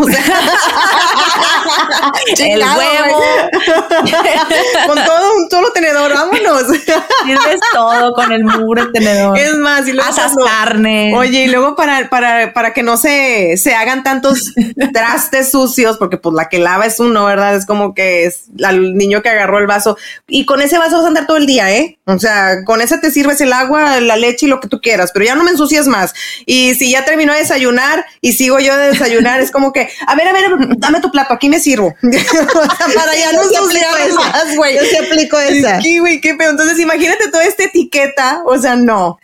O 2.33 2.36
sea, 2.36 2.47
El 2.53 2.62
huevo. 2.62 3.21
con 4.88 4.95
todo 5.05 5.33
un 5.36 5.50
solo 5.50 5.71
tenedor, 5.74 6.13
vámonos. 6.13 6.63
Sirves 6.67 7.59
todo 7.74 8.13
con 8.13 8.31
el 8.31 8.43
mugre 8.43 8.86
tenedor. 8.93 9.38
Es 9.38 9.53
más, 9.55 9.88
y 9.88 9.93
luego 9.93 10.09
Asas 10.09 10.33
cuando- 10.33 10.45
carne. 10.45 11.13
Oye, 11.15 11.43
y 11.43 11.47
luego 11.47 11.75
para, 11.75 12.09
para, 12.09 12.53
para 12.53 12.74
que 12.74 12.83
no 12.83 12.97
se, 12.97 13.57
se 13.57 13.75
hagan 13.75 14.03
tantos 14.03 14.53
trastes 14.93 15.51
sucios, 15.51 15.97
porque 15.97 16.17
pues 16.17 16.33
la 16.36 16.50
que 16.50 16.59
lava 16.59 16.86
es 16.86 17.00
uno, 17.00 17.25
¿verdad? 17.25 17.55
Es 17.55 17.65
como 17.65 17.93
que 17.93 18.25
es 18.25 18.43
al 18.63 18.95
niño 18.95 19.21
que 19.21 19.29
agarró 19.29 19.59
el 19.59 19.67
vaso. 19.67 19.97
Y 20.27 20.45
con 20.45 20.62
ese 20.62 20.77
vaso 20.77 20.97
vas 20.97 21.05
a 21.05 21.07
andar 21.09 21.27
todo 21.27 21.38
el 21.38 21.45
día, 21.47 21.71
¿eh? 21.74 21.97
O 22.05 22.17
sea, 22.19 22.63
con 22.65 22.81
ese 22.81 22.97
te 22.97 23.12
sirves 23.12 23.41
el 23.41 23.53
agua, 23.53 24.00
la 24.00 24.15
leche 24.15 24.45
y 24.45 24.50
lo 24.50 24.59
que 24.59 24.67
tú 24.69 24.79
quieras, 24.81 25.12
pero 25.13 25.25
ya 25.25 25.36
no 25.36 25.43
me 25.43 25.51
ensucias 25.51 25.88
más. 25.88 26.13
Y 26.45 26.75
si 26.75 26.91
ya 26.91 27.03
terminó 27.08 27.32
de 27.32 27.40
desayunar 27.40 28.06
y 28.20 28.34
sigo 28.34 28.60
yo 28.60 28.76
de 28.76 28.90
desayunar, 28.90 29.40
es 29.40 29.50
como 29.50 29.72
que, 29.72 29.90
a 30.06 30.16
ver, 30.16 30.28
a 30.28 30.34
ver, 30.34 30.44
dame 30.78 31.00
tu 31.00 31.10
plato, 31.10 31.34
aquí 31.34 31.48
me 31.48 31.60
sirvo. 31.60 31.96
Para 32.02 33.16
ya 33.16 33.32
no 33.32 33.42
esa. 33.44 34.14
más, 34.14 34.56
güey. 34.58 34.76
Yo 34.76 34.82
sí 34.84 34.98
aplico 34.98 35.40
esa. 35.40 35.82
Sí, 35.82 36.00
güey, 36.00 36.20
qué 36.20 36.36
pedo. 36.36 36.52
Entonces, 36.52 36.78
imagínate 36.80 37.30
toda 37.32 37.46
esta 37.46 37.64
etiqueta. 37.64 38.42
O 38.46 38.58
sea, 38.58 38.76
no. 38.76 39.18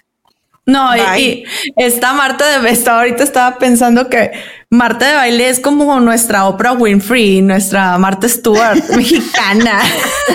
No, 0.66 0.96
y, 0.96 1.00
Bye. 1.02 1.20
y 1.22 1.46
esta 1.76 2.14
Marta 2.14 2.62
de 2.62 2.70
estaba 2.70 3.00
ahorita 3.00 3.22
estaba 3.24 3.58
pensando 3.58 4.10
que 4.10 4.32
Marta 4.70 5.10
de 5.10 5.16
baile 5.16 5.50
es 5.50 5.60
como 5.60 6.00
nuestra 6.00 6.46
Oprah 6.46 6.72
Winfrey, 6.72 7.42
nuestra 7.42 7.98
Marta 7.98 8.30
Stewart 8.30 8.82
mexicana, 8.96 9.82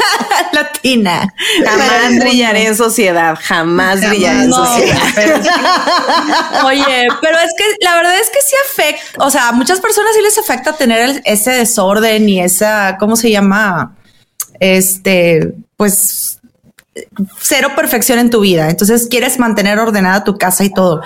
latina. 0.52 1.26
Jamás 1.64 2.18
brillaré 2.20 2.66
en 2.66 2.76
sociedad, 2.76 3.38
jamás 3.42 4.06
brillaré 4.06 4.42
en 4.44 4.50
No, 4.50 4.66
sociedad. 4.66 4.98
pero- 5.14 5.36
oye, 6.66 7.08
pero 7.22 7.38
es 7.38 7.52
que 7.56 7.64
la 7.84 7.96
verdad 7.96 8.18
es 8.18 8.28
que 8.28 8.40
sí 8.42 8.54
afecta, 8.70 9.24
o 9.24 9.30
sea, 9.30 9.48
a 9.48 9.52
muchas 9.52 9.80
personas 9.80 10.12
sí 10.14 10.20
les 10.22 10.36
afecta 10.36 10.74
tener 10.74 11.00
el- 11.08 11.22
ese 11.24 11.52
desorden 11.52 12.28
y 12.28 12.40
esa, 12.40 12.96
¿cómo 13.00 13.16
se 13.16 13.30
llama? 13.30 13.94
Este, 14.60 15.54
pues 15.76 16.37
cero 17.40 17.70
perfección 17.76 18.18
en 18.18 18.30
tu 18.30 18.40
vida. 18.40 18.70
Entonces 18.70 19.08
quieres 19.10 19.38
mantener 19.38 19.78
ordenada 19.78 20.24
tu 20.24 20.36
casa 20.36 20.64
y 20.64 20.72
todo. 20.72 21.02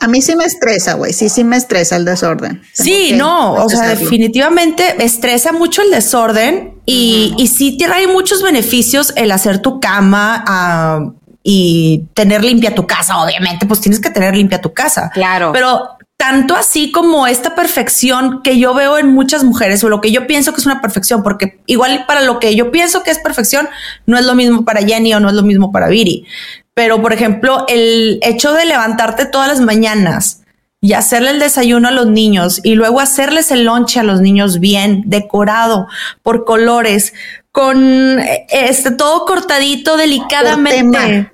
A 0.00 0.08
mí 0.08 0.22
sí 0.22 0.36
me 0.36 0.44
estresa, 0.44 0.94
güey. 0.94 1.12
Sí, 1.12 1.28
sí 1.28 1.44
me 1.44 1.56
estresa 1.56 1.96
el 1.96 2.04
desorden. 2.04 2.62
Sí, 2.72 3.12
no, 3.14 3.54
o 3.54 3.68
sea, 3.68 3.88
definitivamente 3.88 5.04
estresa 5.04 5.52
mucho 5.52 5.82
el 5.82 5.90
desorden 5.90 6.74
y, 6.86 7.34
y 7.38 7.48
sí 7.48 7.76
trae 7.76 8.06
muchos 8.06 8.42
beneficios 8.42 9.12
el 9.16 9.32
hacer 9.32 9.60
tu 9.60 9.80
cama 9.80 10.44
ah, 10.46 11.00
y 11.42 12.08
tener 12.14 12.44
limpia 12.44 12.74
tu 12.74 12.86
casa. 12.86 13.18
Obviamente, 13.18 13.66
pues 13.66 13.80
tienes 13.80 14.00
que 14.00 14.10
tener 14.10 14.34
limpia 14.34 14.60
tu 14.60 14.72
casa. 14.72 15.10
Claro. 15.14 15.52
Pero 15.52 15.95
tanto 16.16 16.56
así 16.56 16.90
como 16.90 17.26
esta 17.26 17.54
perfección 17.54 18.42
que 18.42 18.58
yo 18.58 18.74
veo 18.74 18.98
en 18.98 19.12
muchas 19.12 19.44
mujeres 19.44 19.84
o 19.84 19.88
lo 19.88 20.00
que 20.00 20.10
yo 20.10 20.26
pienso 20.26 20.52
que 20.52 20.60
es 20.60 20.66
una 20.66 20.80
perfección, 20.80 21.22
porque 21.22 21.60
igual 21.66 22.04
para 22.06 22.22
lo 22.22 22.38
que 22.38 22.54
yo 22.56 22.70
pienso 22.70 23.02
que 23.02 23.10
es 23.10 23.18
perfección 23.18 23.68
no 24.06 24.18
es 24.18 24.24
lo 24.24 24.34
mismo 24.34 24.64
para 24.64 24.82
Jenny 24.82 25.14
o 25.14 25.20
no 25.20 25.28
es 25.28 25.34
lo 25.34 25.42
mismo 25.42 25.72
para 25.72 25.88
Viri. 25.88 26.26
Pero, 26.74 27.00
por 27.00 27.12
ejemplo, 27.12 27.64
el 27.68 28.18
hecho 28.22 28.52
de 28.52 28.66
levantarte 28.66 29.26
todas 29.26 29.48
las 29.48 29.60
mañanas 29.60 30.42
y 30.80 30.92
hacerle 30.92 31.30
el 31.30 31.38
desayuno 31.38 31.88
a 31.88 31.90
los 31.90 32.06
niños 32.06 32.60
y 32.62 32.74
luego 32.74 33.00
hacerles 33.00 33.50
el 33.50 33.64
lonche 33.64 34.00
a 34.00 34.02
los 34.02 34.20
niños 34.20 34.60
bien 34.60 35.02
decorado 35.06 35.86
por 36.22 36.44
colores, 36.44 37.14
con 37.50 38.20
eh, 38.20 38.46
este 38.50 38.90
todo 38.90 39.24
cortadito 39.24 39.96
delicadamente 39.96 40.84
por 40.84 40.92
tema 40.92 41.32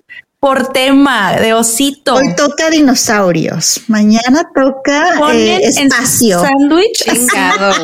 de 1.40 1.54
osito. 1.54 2.16
Hoy 2.16 2.34
toca 2.34 2.68
dinosaurios, 2.68 3.82
mañana 3.86 4.50
toca 4.52 5.32
eh, 5.32 5.60
espacio. 5.62 6.40
Sándwich. 6.40 7.04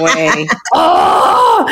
güey. 0.01 0.49
oh, 0.73 1.65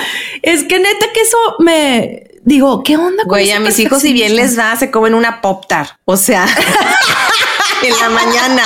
es 0.42 0.62
que 0.62 0.78
neta 0.78 1.06
que 1.12 1.22
eso 1.22 1.38
me 1.58 2.30
digo, 2.44 2.84
¿qué 2.84 2.96
onda? 2.96 3.24
Güey, 3.26 3.50
a 3.50 3.58
mis 3.58 3.76
hijos 3.80 4.00
si 4.02 4.12
bien 4.12 4.36
les 4.36 4.54
da, 4.54 4.76
se 4.76 4.92
comen 4.92 5.14
una 5.14 5.40
pop 5.40 5.66
tart. 5.66 5.90
O 6.04 6.16
sea, 6.16 6.46
en 7.82 7.98
la 7.98 8.08
mañana. 8.08 8.62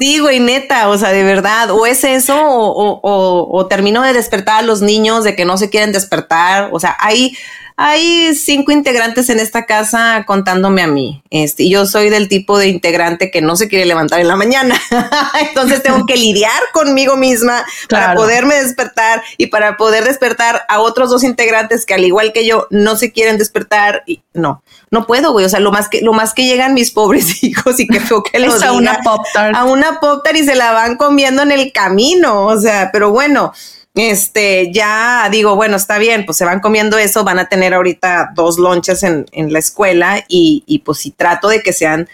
Sí, 0.00 0.18
güey, 0.18 0.40
neta, 0.40 0.88
o 0.88 0.98
sea, 0.98 1.10
de 1.10 1.22
verdad. 1.22 1.70
O 1.70 1.86
es 1.86 2.02
eso, 2.02 2.36
o, 2.44 3.00
o, 3.02 3.56
o 3.56 3.66
termino 3.68 4.02
de 4.02 4.12
despertar 4.12 4.58
a 4.58 4.62
los 4.62 4.82
niños 4.82 5.22
de 5.22 5.36
que 5.36 5.44
no 5.44 5.56
se 5.56 5.70
quieren 5.70 5.92
despertar. 5.92 6.70
O 6.72 6.80
sea, 6.80 6.96
hay 6.98 7.36
hay 7.76 8.34
cinco 8.34 8.72
integrantes 8.72 9.28
en 9.30 9.40
esta 9.40 9.64
casa 9.64 10.24
contándome 10.26 10.82
a 10.82 10.86
mí. 10.86 11.22
Este, 11.30 11.68
yo 11.68 11.86
soy 11.86 12.10
del 12.10 12.28
tipo 12.28 12.58
de 12.58 12.68
integrante 12.68 13.30
que 13.30 13.40
no 13.40 13.56
se 13.56 13.68
quiere 13.68 13.86
levantar 13.86 14.20
en 14.20 14.28
la 14.28 14.36
mañana. 14.36 14.80
Entonces 15.40 15.82
tengo 15.82 16.06
que 16.06 16.16
lidiar 16.16 16.62
conmigo 16.72 17.16
misma 17.16 17.64
para 17.88 18.14
poderme 18.14 18.56
despertar 18.56 19.22
y 19.38 19.46
para 19.46 19.76
poder 19.76 20.04
despertar 20.04 20.62
a 20.68 20.80
otros 20.80 21.10
dos 21.10 21.24
integrantes 21.24 21.86
que 21.86 21.94
al 21.94 22.04
igual 22.04 22.32
que 22.32 22.46
yo 22.46 22.66
no 22.70 22.96
se 22.96 23.12
quieren 23.12 23.38
despertar 23.38 24.02
y 24.06 24.22
no, 24.34 24.62
no 24.90 25.06
puedo, 25.06 25.32
güey. 25.32 25.46
O 25.46 25.48
sea, 25.48 25.60
lo 25.60 25.72
más 25.72 25.88
que, 25.88 26.02
lo 26.02 26.12
más 26.12 26.34
que 26.34 26.44
llegan 26.44 26.74
mis 26.74 26.90
pobres 26.90 27.42
hijos 27.42 27.80
y 27.80 27.86
que 27.86 28.00
feo 28.00 28.22
que 28.22 28.38
les 28.38 28.62
a 28.62 28.72
una 28.72 29.00
pop 29.02 29.24
tart. 29.32 29.56
A 29.56 29.64
una 29.64 30.00
pop 30.00 30.22
tart 30.24 30.36
y 30.36 30.44
se 30.44 30.54
la 30.54 30.72
van 30.72 30.96
comiendo 30.96 31.42
en 31.42 31.52
el 31.52 31.72
camino. 31.72 32.46
O 32.46 32.58
sea, 32.60 32.90
pero 32.92 33.10
bueno, 33.10 33.52
este, 33.94 34.72
ya 34.72 35.28
digo, 35.30 35.54
bueno, 35.54 35.76
está 35.76 35.98
bien, 35.98 36.24
pues 36.24 36.38
se 36.38 36.44
van 36.44 36.60
comiendo 36.60 36.96
eso, 36.96 37.24
van 37.24 37.38
a 37.38 37.48
tener 37.48 37.74
ahorita 37.74 38.32
dos 38.34 38.58
lonches 38.58 39.02
en, 39.02 39.26
en 39.32 39.52
la 39.52 39.58
escuela 39.58 40.24
y, 40.28 40.64
y, 40.66 40.78
pues 40.80 40.98
si 40.98 41.10
trato 41.10 41.48
de 41.48 41.62
que 41.62 41.72
sean 41.72 42.08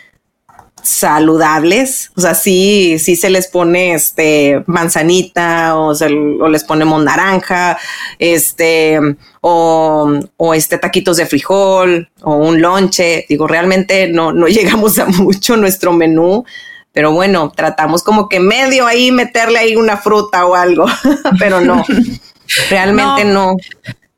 saludables, 0.83 2.11
o 2.17 2.21
sea, 2.21 2.35
sí, 2.35 2.99
sí 2.99 3.17
se 3.17 3.31
les 3.31 3.47
pone 3.47 3.95
este 3.95 4.63
manzanita 4.67 5.77
o, 5.77 5.95
se, 5.95 6.07
o 6.07 6.49
les 6.49 6.65
ponemos 6.65 7.03
naranja, 7.03 7.79
este, 8.19 8.99
o, 9.41 10.21
o, 10.37 10.55
este 10.55 10.79
taquitos 10.79 11.17
de 11.19 11.27
frijol 11.27 12.11
o 12.23 12.37
un 12.37 12.61
lonche, 12.61 13.27
digo, 13.29 13.47
realmente 13.47 14.09
no, 14.09 14.33
no 14.33 14.49
llegamos 14.49 14.99
a 14.99 15.07
mucho 15.07 15.57
nuestro 15.57 15.93
menú, 15.93 16.45
pero 16.99 17.13
bueno, 17.13 17.53
tratamos 17.55 18.03
como 18.03 18.29
que 18.29 18.41
medio 18.41 18.85
ahí 18.89 19.13
meterle 19.13 19.61
ahí 19.61 19.77
una 19.77 19.99
fruta 19.99 20.45
o 20.47 20.57
algo, 20.57 20.85
pero 21.39 21.61
no, 21.61 21.85
realmente 22.71 23.25
no. 23.25 23.55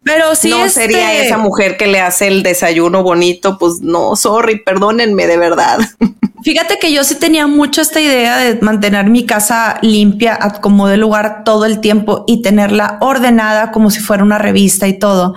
Pero 0.02 0.34
sí 0.34 0.50
no 0.50 0.68
sería 0.68 1.12
este 1.12 1.26
esa 1.26 1.36
mujer 1.36 1.76
que 1.76 1.86
le 1.86 2.00
hace 2.00 2.26
el 2.26 2.42
desayuno 2.42 3.02
bonito, 3.02 3.58
pues 3.58 3.80
no, 3.80 4.16
sorry, 4.16 4.62
perdónenme 4.62 5.26
de 5.26 5.36
verdad. 5.36 5.78
Fíjate 6.42 6.78
que 6.78 6.90
yo 6.90 7.04
sí 7.04 7.16
tenía 7.16 7.46
mucho 7.46 7.82
esta 7.82 8.00
idea 8.00 8.38
de 8.38 8.54
mantener 8.62 9.10
mi 9.10 9.26
casa 9.26 9.78
limpia, 9.82 10.38
como 10.62 10.88
de 10.88 10.96
lugar 10.96 11.44
todo 11.44 11.66
el 11.66 11.80
tiempo 11.80 12.24
y 12.26 12.40
tenerla 12.40 12.96
ordenada 13.02 13.72
como 13.72 13.90
si 13.90 14.00
fuera 14.00 14.24
una 14.24 14.38
revista 14.38 14.88
y 14.88 14.98
todo 14.98 15.34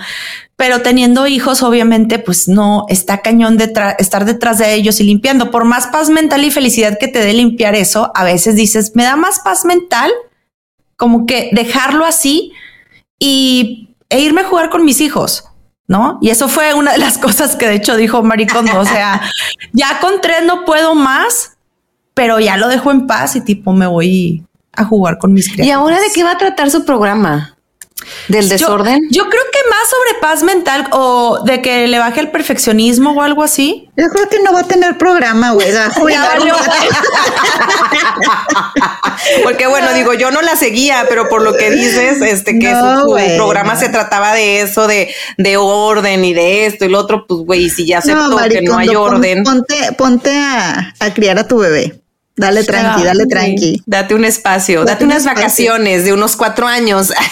pero 0.56 0.82
teniendo 0.82 1.28
hijos, 1.28 1.64
obviamente, 1.64 2.20
pues 2.20 2.48
no 2.48 2.86
está 2.88 3.22
cañón 3.22 3.58
de 3.58 3.74
estar 3.98 4.24
detrás 4.24 4.60
de 4.60 4.74
ellos 4.74 5.00
y 5.00 5.04
limpiando. 5.04 5.52
Por 5.52 5.66
más 5.66 5.88
paz 5.88 6.10
mental 6.10 6.46
y 6.46 6.52
felicidad 6.52 6.98
que 7.00 7.08
te 7.08 7.20
dé 7.20 7.34
limpiar 7.34 7.76
eso, 7.76 8.12
a 8.16 8.24
veces 8.24 8.56
dices, 8.56 8.92
me 8.96 9.04
da 9.04 9.16
más 9.16 9.40
paz 9.40 9.66
mental 9.66 10.12
como 10.96 11.26
que 11.26 11.50
dejarlo 11.52 12.06
así 12.06 12.54
y, 13.20 13.93
e 14.14 14.20
irme 14.20 14.42
a 14.42 14.46
jugar 14.46 14.70
con 14.70 14.86
mis 14.86 15.02
hijos. 15.02 15.46
¿no? 15.88 16.18
Y 16.22 16.30
eso 16.30 16.48
fue 16.48 16.74
una 16.74 16.94
de 16.94 16.98
las 16.98 17.18
cosas 17.26 17.56
que 17.56 17.68
de 17.68 17.76
hecho 17.76 17.98
dijo 17.98 18.24
Maricondo, 18.24 18.80
o 18.80 18.86
sea, 18.86 19.22
ya 19.74 20.00
con 20.00 20.22
tres 20.22 20.44
no 20.46 20.66
puedo 20.66 20.96
más, 20.96 21.58
pero 22.14 22.40
ya 22.40 22.58
lo 22.58 22.68
dejo 22.68 22.92
en 22.92 23.08
paz 23.08 23.36
y 23.36 23.42
tipo 23.42 23.74
me 23.74 23.88
voy 23.88 24.46
a 24.72 24.86
jugar 24.86 25.18
con 25.18 25.34
mis 25.34 25.48
criaturas. 25.48 25.68
¿Y 25.68 25.72
ahora 25.72 26.00
de 26.00 26.08
qué 26.14 26.24
va 26.24 26.32
a 26.32 26.38
tratar 26.38 26.72
su 26.72 26.86
programa? 26.86 27.58
¿Del 28.28 28.50
desorden? 28.50 29.00
Yo, 29.12 29.30
creo 29.30 29.44
que 29.52 29.60
más 29.70 29.90
sobre 29.90 30.20
paz 30.20 30.44
mental 30.44 30.88
o 30.92 31.42
de 31.46 31.62
que 31.62 31.88
le 31.88 32.00
baje 32.00 32.20
el 32.20 32.32
perfeccionismo 32.32 33.12
o 33.12 33.22
algo 33.22 33.44
así. 33.44 33.90
Yo 33.96 34.08
creo 34.08 34.30
que 34.30 34.42
no 34.42 34.54
va 34.54 34.62
a 34.62 34.68
tener 34.68 34.98
programa, 34.98 35.52
güey. 35.52 35.68
Porque 39.44 39.68
bueno, 39.68 39.94
digo, 39.94 40.14
yo 40.14 40.32
no 40.32 40.42
la 40.42 40.56
seguía, 40.56 41.06
pero 41.08 41.30
por 41.30 41.42
lo 41.42 41.56
que 41.56 41.70
dices, 41.70 42.22
este, 42.22 42.60
que 42.60 42.72
su, 42.72 43.36
programa 43.36 43.76
se 43.76 43.90
trataba 43.90 44.34
de 44.34 44.62
eso, 44.62 44.88
de, 44.88 45.14
de 45.38 45.58
orden 45.58 46.26
y 46.26 46.34
de 46.34 46.66
esto 46.66 46.86
y 46.86 46.90
lo 46.90 47.00
otro, 47.00 47.26
pues 47.28 47.42
güey, 47.42 47.70
si 47.70 47.86
ya 47.86 48.00
aceptó 48.00 48.38
que 48.50 48.62
no 48.62 48.78
hay 48.78 48.90
orden. 48.90 49.44
Ponte, 49.44 49.76
ponte 49.98 50.32
a, 50.32 50.94
a 51.00 51.14
criar 51.14 51.40
a 51.40 51.48
tu 51.48 51.58
bebé. 51.58 52.03
Dale 52.36 52.64
tranqui, 52.64 53.04
dale 53.04 53.28
tranqui. 53.28 53.84
Date 53.86 54.16
un 54.16 54.26
espacio, 54.26 54.86
date, 54.86 55.06
unas 55.06 55.24
vacaciones 55.24 56.04
de 56.04 56.14
unos 56.14 56.36
cuatro 56.36 56.66
años. 56.66 57.14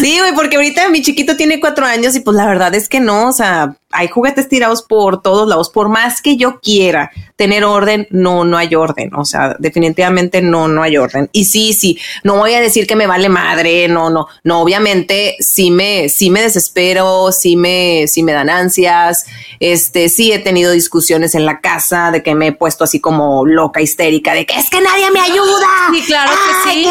sí, 0.00 0.20
güey, 0.20 0.32
porque 0.34 0.54
ahorita 0.56 0.88
mi 0.90 1.02
chiquito 1.02 1.36
tiene 1.36 1.58
cuatro 1.58 1.84
años 1.84 2.14
y 2.14 2.20
pues 2.20 2.36
la 2.36 2.46
verdad 2.46 2.72
es 2.76 2.88
que 2.88 3.00
no, 3.00 3.28
o 3.28 3.32
sea, 3.32 3.76
hay 3.92 4.08
juguetes 4.08 4.48
tirados 4.48 4.82
por 4.82 5.22
todos 5.22 5.48
lados. 5.48 5.70
Por 5.70 5.88
más 5.88 6.22
que 6.22 6.36
yo 6.36 6.58
quiera 6.60 7.10
tener 7.36 7.64
orden, 7.64 8.08
no, 8.10 8.44
no 8.44 8.56
hay 8.56 8.74
orden. 8.74 9.14
O 9.14 9.24
sea, 9.24 9.56
definitivamente 9.58 10.40
no, 10.40 10.66
no 10.66 10.82
hay 10.82 10.96
orden. 10.96 11.28
Y 11.32 11.44
sí, 11.44 11.74
sí, 11.74 11.98
no 12.24 12.36
voy 12.36 12.54
a 12.54 12.60
decir 12.60 12.86
que 12.86 12.96
me 12.96 13.06
vale 13.06 13.28
madre, 13.28 13.86
no, 13.88 14.10
no, 14.10 14.26
no, 14.44 14.60
obviamente 14.60 15.36
sí 15.40 15.70
me, 15.70 16.08
sí 16.08 16.30
me 16.30 16.42
desespero, 16.42 17.30
sí 17.32 17.56
me, 17.56 18.06
sí 18.08 18.22
me 18.22 18.32
dan 18.32 18.48
ansias. 18.48 19.26
Este, 19.62 20.08
sí 20.08 20.32
he 20.32 20.40
tenido 20.40 20.72
discusiones 20.72 21.36
en 21.36 21.46
la 21.46 21.60
casa 21.60 22.10
de 22.10 22.24
que 22.24 22.34
me 22.34 22.48
he 22.48 22.52
puesto 22.52 22.82
así 22.82 22.98
como 22.98 23.46
loca, 23.46 23.80
histérica, 23.80 24.34
de 24.34 24.44
que 24.44 24.58
es 24.58 24.68
que 24.68 24.80
nadie 24.80 25.08
me 25.12 25.20
ayuda. 25.20 25.68
Sí, 25.92 26.02
claro 26.02 26.32
que 26.32 26.72
sí. 26.72 26.86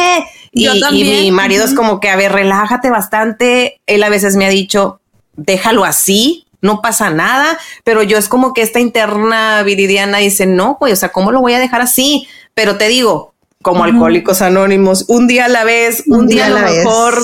Y, 0.54 0.70
y, 0.70 1.04
mi 1.04 1.32
marido 1.32 1.66
es 1.66 1.74
como 1.74 2.00
que, 2.00 2.08
a 2.08 2.16
ver, 2.16 2.32
relájate 2.32 2.90
bastante. 2.90 3.82
Él 3.88 4.02
a 4.04 4.10
veces 4.10 4.38
me 4.38 4.46
ha 4.46 4.50
dicho, 4.50 5.02
déjalo 5.36 5.84
así, 5.84 6.46
no 6.62 6.82
pasa 6.82 7.10
nada, 7.10 7.60
pero 7.84 8.04
yo 8.04 8.18
es 8.18 8.30
como 8.30 8.54
que 8.54 8.62
esta 8.62 8.80
interna 8.80 9.64
viridiana 9.64 10.20
dice, 10.20 10.46
no, 10.46 10.78
pues, 10.80 10.94
o 10.94 10.96
sea, 10.96 11.10
¿cómo 11.10 11.34
lo 11.34 11.42
voy 11.42 11.52
a 11.52 11.60
dejar 11.60 11.82
así? 11.82 12.26
Pero 12.54 12.78
te 12.78 12.88
digo, 12.88 13.34
como 13.62 13.84
alcohólicos 13.84 14.42
anónimos, 14.42 15.04
un 15.10 15.28
día 15.28 15.46
a 15.46 15.50
la 15.50 15.66
vez, 15.66 16.04
un, 16.08 16.26
día, 16.26 16.46
a 16.46 16.50
lo 16.50 16.60
mejor 16.60 17.22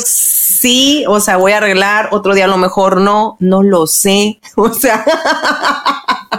sí, 0.57 1.05
o 1.07 1.19
sea, 1.19 1.37
voy 1.37 1.51
a 1.51 1.57
arreglar, 1.57 2.09
otro 2.11 2.33
día 2.33 2.45
a 2.45 2.49
lo 2.49 2.57
mejor 2.57 2.99
no, 2.99 3.37
no 3.39 3.63
lo 3.63 3.87
sé, 3.87 4.39
o 4.55 4.73
sea. 4.73 5.05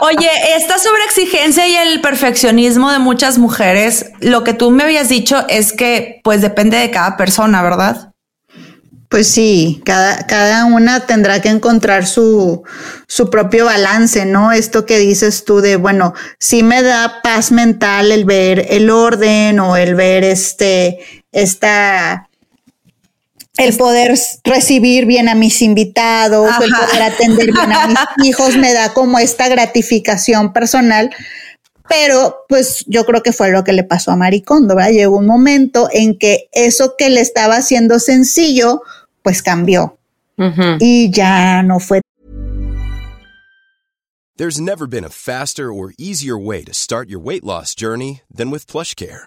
Oye, 0.00 0.30
esta 0.56 0.78
sobreexigencia 0.78 1.66
y 1.66 1.74
el 1.74 2.00
perfeccionismo 2.00 2.92
de 2.92 2.98
muchas 2.98 3.38
mujeres, 3.38 4.12
lo 4.20 4.44
que 4.44 4.54
tú 4.54 4.70
me 4.70 4.84
habías 4.84 5.08
dicho 5.08 5.44
es 5.48 5.72
que 5.72 6.20
pues 6.22 6.40
depende 6.40 6.76
de 6.76 6.90
cada 6.90 7.16
persona, 7.16 7.62
¿verdad? 7.62 8.12
Pues 9.08 9.26
sí, 9.26 9.80
cada, 9.84 10.26
cada 10.26 10.66
una 10.66 11.06
tendrá 11.06 11.40
que 11.40 11.48
encontrar 11.48 12.06
su, 12.06 12.62
su 13.06 13.30
propio 13.30 13.64
balance, 13.64 14.26
¿no? 14.26 14.52
Esto 14.52 14.84
que 14.84 14.98
dices 14.98 15.44
tú 15.44 15.60
de, 15.60 15.76
bueno, 15.76 16.12
sí 16.38 16.62
me 16.62 16.82
da 16.82 17.20
paz 17.22 17.50
mental 17.50 18.12
el 18.12 18.24
ver 18.26 18.66
el 18.68 18.90
orden 18.90 19.58
o 19.60 19.76
el 19.76 19.94
ver 19.94 20.24
este, 20.24 20.98
esta, 21.32 22.27
el 23.58 23.76
poder 23.76 24.16
recibir 24.44 25.04
bien 25.04 25.28
a 25.28 25.34
mis 25.34 25.60
invitados, 25.62 26.48
el 26.62 26.70
poder 26.70 27.02
atender 27.02 27.52
bien 27.52 27.72
a 27.72 27.86
mis 27.88 27.98
hijos, 28.28 28.56
me 28.56 28.72
da 28.72 28.94
como 28.94 29.18
esta 29.18 29.48
gratificación 29.48 30.52
personal. 30.52 31.10
Pero 31.88 32.44
pues 32.48 32.84
yo 32.86 33.04
creo 33.04 33.22
que 33.22 33.32
fue 33.32 33.50
lo 33.50 33.64
que 33.64 33.72
le 33.72 33.82
pasó 33.82 34.12
a 34.12 34.16
Maricondo, 34.16 34.76
¿verdad? 34.76 34.92
Llegó 34.92 35.18
un 35.18 35.26
momento 35.26 35.88
en 35.90 36.16
que 36.16 36.48
eso 36.52 36.94
que 36.96 37.10
le 37.10 37.20
estaba 37.20 37.56
haciendo 37.56 37.98
sencillo, 37.98 38.82
pues 39.22 39.42
cambió. 39.42 39.98
Y 40.78 41.10
ya 41.10 41.64
no 41.64 41.80
fue. 41.80 42.00
There's 44.36 44.60
never 44.60 44.86
been 44.86 45.02
a 45.02 45.08
faster 45.08 45.72
or 45.72 45.92
easier 45.98 46.38
way 46.38 46.62
to 46.62 46.72
start 46.72 47.08
your 47.08 47.18
weight 47.18 47.42
loss 47.42 47.74
journey 47.74 48.20
than 48.32 48.52
with 48.52 48.68
PlushCare. 48.68 49.26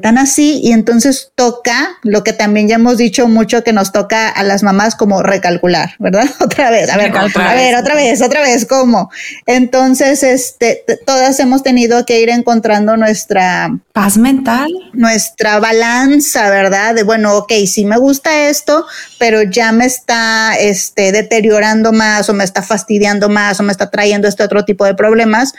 Tan 0.00 0.18
así 0.18 0.60
y 0.62 0.72
entonces 0.72 1.32
toca 1.34 1.98
lo 2.02 2.24
que 2.24 2.32
también 2.32 2.68
ya 2.68 2.76
hemos 2.76 2.96
dicho 2.96 3.28
mucho 3.28 3.62
que 3.62 3.72
nos 3.72 3.92
toca 3.92 4.28
a 4.28 4.42
las 4.42 4.62
mamás 4.62 4.94
como 4.94 5.22
recalcular, 5.22 5.94
¿verdad? 5.98 6.28
Otra 6.40 6.70
vez, 6.70 6.90
a 6.90 6.96
ver, 6.96 7.10
otra 7.10 7.50
a 7.50 7.54
ver, 7.54 7.76
otra 7.76 7.94
vez, 7.94 8.22
otra 8.22 8.40
vez, 8.42 8.66
¿cómo? 8.66 9.10
Entonces, 9.46 10.22
este, 10.22 10.84
todas 11.06 11.38
hemos 11.40 11.62
tenido 11.62 12.04
que 12.06 12.20
ir 12.20 12.28
encontrando 12.28 12.96
nuestra 12.96 13.70
paz 13.92 14.16
mental, 14.16 14.68
nuestra 14.92 15.60
balanza, 15.60 16.50
¿verdad? 16.50 16.94
De 16.94 17.02
bueno, 17.02 17.36
ok, 17.36 17.52
sí 17.66 17.84
me 17.84 17.98
gusta 17.98 18.48
esto, 18.48 18.86
pero 19.18 19.42
ya 19.42 19.72
me 19.72 19.86
está, 19.86 20.56
este, 20.58 21.12
deteriorando 21.12 21.92
más 21.92 22.28
o 22.28 22.34
me 22.34 22.44
está 22.44 22.62
fastidiando 22.62 23.28
más 23.28 23.60
o 23.60 23.62
me 23.62 23.72
está 23.72 23.90
trayendo 23.90 24.28
este 24.28 24.42
otro 24.42 24.64
tipo 24.64 24.84
de 24.84 24.94
problemas 24.94 25.52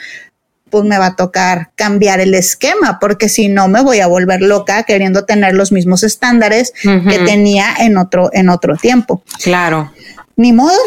pues 0.72 0.84
me 0.84 0.98
va 0.98 1.06
a 1.06 1.16
tocar 1.16 1.70
cambiar 1.76 2.18
el 2.20 2.34
esquema, 2.34 2.98
porque 2.98 3.28
si 3.28 3.48
no 3.48 3.68
me 3.68 3.82
voy 3.82 4.00
a 4.00 4.06
volver 4.06 4.40
loca 4.40 4.84
queriendo 4.84 5.26
tener 5.26 5.52
los 5.52 5.70
mismos 5.70 6.02
estándares 6.02 6.72
que 6.82 7.18
tenía 7.26 7.74
en 7.78 7.98
otro, 7.98 8.30
en 8.32 8.48
otro 8.48 8.76
tiempo. 8.76 9.22
Claro. 9.44 9.92
Ni 10.34 10.54
modo, 10.54 10.78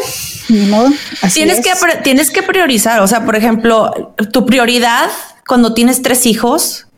ni 0.48 0.66
modo. 0.66 0.90
tienes, 1.32 1.60
que, 1.60 1.70
tienes 2.02 2.32
que 2.32 2.42
priorizar, 2.42 3.00
o 3.00 3.06
sea, 3.06 3.24
por 3.24 3.36
ejemplo, 3.36 4.14
tu 4.32 4.44
prioridad 4.44 5.08
cuando 5.46 5.72
tienes 5.72 6.02
tres 6.02 6.26
hijos, 6.26 6.88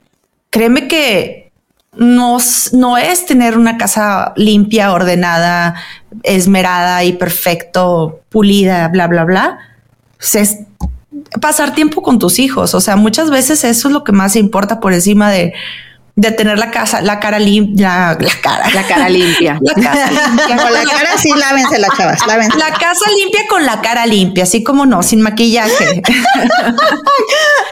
créeme 0.49 0.89
que 0.89 1.53
no, 1.95 2.39
no 2.73 2.97
es 2.97 3.27
tener 3.27 3.59
una 3.59 3.77
casa 3.77 4.33
limpia, 4.35 4.93
ordenada, 4.93 5.75
esmerada 6.23 7.05
y 7.05 7.13
perfecto, 7.13 8.23
pulida, 8.31 8.89
bla, 8.89 9.09
bla, 9.09 9.25
bla. 9.25 9.59
Pues 10.17 10.35
es 10.37 10.59
pasar 11.41 11.75
tiempo 11.75 12.03
con 12.03 12.19
tus 12.19 12.39
hijos. 12.39 12.75
O 12.75 12.81
sea, 12.81 12.97
muchas 12.97 13.31
veces 13.31 13.65
eso 13.65 13.89
es 13.89 13.95
lo 13.95 14.05
que 14.05 14.13
más 14.13 14.37
importa 14.37 14.81
por 14.81 14.93
encima 14.93 15.31
de, 15.31 15.55
de 16.19 16.33
tener 16.33 16.59
la 16.59 16.73
casa, 16.73 17.01
la 17.01 17.21
cara 17.21 17.39
limpia, 17.39 18.17
la, 18.19 18.31
cara, 18.43 18.69
la 18.75 18.83
cara 18.83 19.09
limpia. 19.09 19.61
La 19.63 19.75
casa 19.75 20.11
limpia. 20.11 20.57
Con 20.57 20.73
la 20.73 20.83
cara 20.83 21.17
sí, 21.17 21.31
lávense 21.33 21.79
la 21.79 21.89
chavas, 21.97 22.27
lávense. 22.27 22.59
La 22.59 22.73
casa 22.73 23.09
limpia 23.17 23.43
con 23.49 23.65
la 23.65 23.81
cara 23.81 24.05
limpia, 24.05 24.43
así 24.43 24.65
como 24.65 24.85
no, 24.85 25.05
sin 25.05 25.21
maquillaje. 25.21 26.03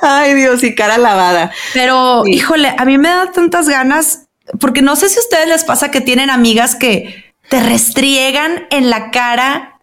Ay, 0.00 0.34
Dios, 0.34 0.62
y 0.62 0.76
cara 0.76 0.96
lavada. 0.96 1.50
Pero, 1.74 2.24
híjole, 2.24 2.72
a 2.78 2.84
mí 2.84 2.98
me 2.98 3.08
da 3.08 3.32
tantas 3.32 3.68
ganas, 3.68 4.28
porque 4.60 4.80
no 4.80 4.94
sé 4.94 5.08
si 5.08 5.18
a 5.18 5.22
ustedes 5.22 5.48
les 5.48 5.64
pasa 5.64 5.90
que 5.90 6.00
tienen 6.00 6.30
amigas 6.30 6.76
que 6.76 7.34
te 7.48 7.60
restriegan 7.60 8.66
en 8.70 8.90
la 8.90 9.10
cara 9.10 9.75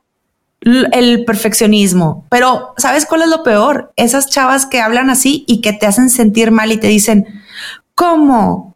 el 0.64 1.26
perfeccionismo. 1.26 2.26
Pero, 2.30 2.74
¿sabes 2.78 3.06
cuál 3.06 3.24
es 3.24 3.30
lo 3.30 3.44
peor? 3.44 3.94
Esas 3.96 4.30
chavas 4.30 4.66
que 4.66 4.82
hablan 4.82 5.10
así 5.10 5.44
y 5.48 5.62
que 5.62 5.74
te 5.74 5.86
hacen 5.86 6.10
sentir 6.10 6.52
mal 6.52 6.72
y 6.72 6.78
te 6.78 6.88
dicen, 6.88 7.28
¿cómo? 7.96 8.76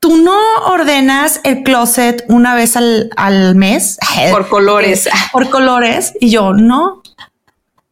¿Tú 0.00 0.16
no 0.16 0.38
ordenas 0.66 1.40
el 1.44 1.62
closet 1.62 2.24
una 2.28 2.54
vez 2.54 2.76
al, 2.76 3.10
al 3.16 3.54
mes? 3.54 3.98
Por 4.30 4.48
colores. 4.48 5.08
Por 5.32 5.50
colores. 5.50 6.14
Y 6.20 6.30
yo, 6.30 6.54
no 6.54 7.02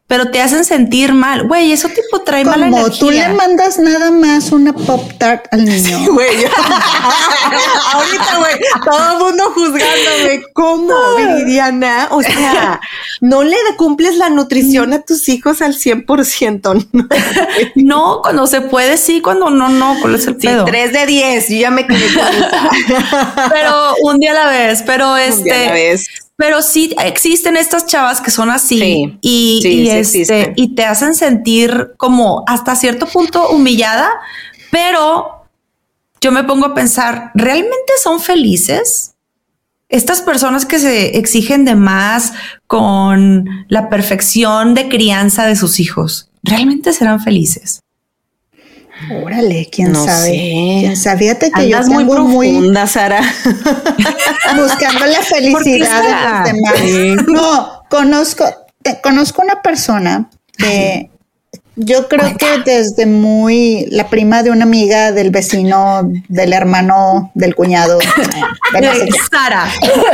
pero 0.08 0.30
te 0.30 0.40
hacen 0.40 0.64
sentir 0.64 1.12
mal. 1.12 1.46
Güey, 1.46 1.70
eso 1.70 1.90
tipo 1.90 2.22
trae 2.22 2.42
mala 2.42 2.66
energía. 2.66 2.84
Como 2.84 2.98
tú 2.98 3.10
le 3.10 3.28
mandas 3.28 3.78
nada 3.78 4.10
más 4.10 4.50
una 4.52 4.72
Pop 4.72 5.12
Tart 5.18 5.46
al 5.50 5.66
niño. 5.66 6.12
güey. 6.14 6.28
Ahorita, 7.92 8.38
güey, 8.38 8.54
todo 8.86 9.12
el 9.12 9.18
mundo 9.18 9.52
juzgándome. 9.54 10.42
¿Cómo, 10.54 10.94
Viridiana? 11.18 12.08
O 12.10 12.22
sea, 12.22 12.80
no 13.20 13.44
le 13.44 13.56
cumples 13.76 14.16
la 14.16 14.30
nutrición 14.30 14.94
a 14.94 15.02
tus 15.02 15.28
hijos 15.28 15.60
al 15.60 15.74
100%. 15.74 16.88
No, 16.92 17.06
no 17.74 18.22
cuando 18.22 18.46
se 18.46 18.62
puede, 18.62 18.96
sí, 18.96 19.20
cuando 19.20 19.50
no, 19.50 19.68
no. 19.68 19.94
¿Cuál 20.00 20.14
es 20.14 20.26
el 20.26 20.36
pedo? 20.36 20.64
Sí, 20.64 20.70
3 20.70 20.92
de 20.94 21.06
10. 21.06 21.48
Yo 21.50 21.56
ya 21.56 21.70
me 21.70 21.86
quedé 21.86 21.98
Pero 23.50 23.94
un 24.04 24.18
día 24.18 24.30
a 24.30 24.34
la 24.34 24.46
vez. 24.46 24.82
Pero 24.86 25.18
este. 25.18 25.36
Un 25.36 25.44
día 25.44 25.54
a 25.54 25.58
la 25.58 25.64
este, 25.64 25.72
vez 25.74 26.27
pero 26.38 26.62
sí 26.62 26.94
existen 27.04 27.56
estas 27.56 27.84
chavas 27.86 28.20
que 28.20 28.30
son 28.30 28.48
así 28.48 29.18
y, 29.20 29.88
este, 29.90 30.52
y 30.54 30.76
te 30.76 30.84
hacen 30.84 31.16
sentir 31.16 31.94
como 31.96 32.44
hasta 32.46 32.76
cierto 32.76 33.06
punto 33.06 33.48
humillada, 33.48 34.08
pero 34.70 35.48
yo 36.20 36.30
me 36.30 36.44
pongo 36.44 36.66
a 36.66 36.74
pensar, 36.74 37.32
¿realmente 37.34 37.92
son 38.00 38.20
felices? 38.20 39.16
Estas 39.88 40.22
personas 40.22 40.64
que 40.64 40.78
se 40.78 41.18
exigen 41.18 41.64
de 41.64 41.74
más 41.74 42.32
con 42.68 43.66
la 43.68 43.88
perfección 43.88 44.74
de 44.74 44.88
crianza 44.88 45.44
de 45.44 45.56
sus 45.56 45.80
hijos, 45.80 46.30
¿realmente 46.44 46.92
serán 46.92 47.20
felices? 47.20 47.80
Órale, 49.22 49.68
quién 49.70 49.94
sabe. 49.94 50.30
¿Quién 50.30 50.96
sabe? 50.96 51.18
Fíjate 51.18 51.50
que 51.50 51.68
yo 51.68 51.80
tengo 51.80 51.94
muy 51.94 52.04
profunda, 52.04 52.86
Sara. 52.86 53.20
buscando 54.56 55.06
la 55.06 55.22
felicidad 55.22 56.02
de 56.02 56.10
los 56.10 57.16
demás. 57.16 57.26
No, 57.28 57.84
conozco, 57.88 58.44
conozco 59.02 59.42
una 59.42 59.62
persona 59.62 60.28
que 60.56 61.10
yo 61.78 62.08
creo 62.08 62.36
que 62.36 62.58
desde 62.64 63.06
muy 63.06 63.86
la 63.90 64.08
prima 64.08 64.42
de 64.42 64.50
una 64.50 64.64
amiga 64.64 65.12
del 65.12 65.30
vecino, 65.30 66.10
del 66.28 66.52
hermano, 66.52 67.30
del 67.34 67.54
cuñado. 67.54 67.98
De, 67.98 69.08
Sara. 69.30 69.66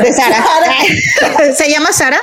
De 0.03 0.13
Sara. 0.13 0.45
¿Se 1.57 1.71
llama 1.71 1.93
Sara? 1.93 2.19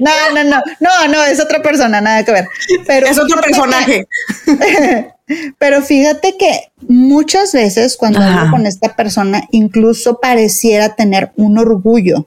No, 0.00 0.34
no, 0.34 0.44
no. 0.44 0.62
No, 0.80 1.08
no, 1.08 1.24
es 1.24 1.40
otra 1.40 1.62
persona, 1.62 2.00
nada 2.00 2.24
que 2.24 2.32
ver. 2.32 2.48
Pero 2.86 3.06
es 3.06 3.18
otro 3.18 3.40
personaje. 3.40 4.06
pero 5.58 5.82
fíjate 5.82 6.36
que 6.36 6.72
muchas 6.88 7.52
veces 7.52 7.96
cuando 7.96 8.20
hablo 8.20 8.50
con 8.50 8.66
esta 8.66 8.94
persona, 8.94 9.44
incluso 9.50 10.18
pareciera 10.20 10.94
tener 10.94 11.32
un 11.36 11.58
orgullo 11.58 12.26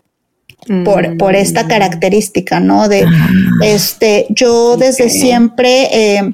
por, 0.83 1.17
por 1.17 1.35
esta 1.35 1.63
mm. 1.63 1.67
característica, 1.67 2.59
¿no? 2.59 2.87
De, 2.87 3.03
ah. 3.03 3.29
este, 3.63 4.27
yo 4.29 4.77
desde 4.77 5.09
siempre, 5.09 5.87
eh, 5.91 6.33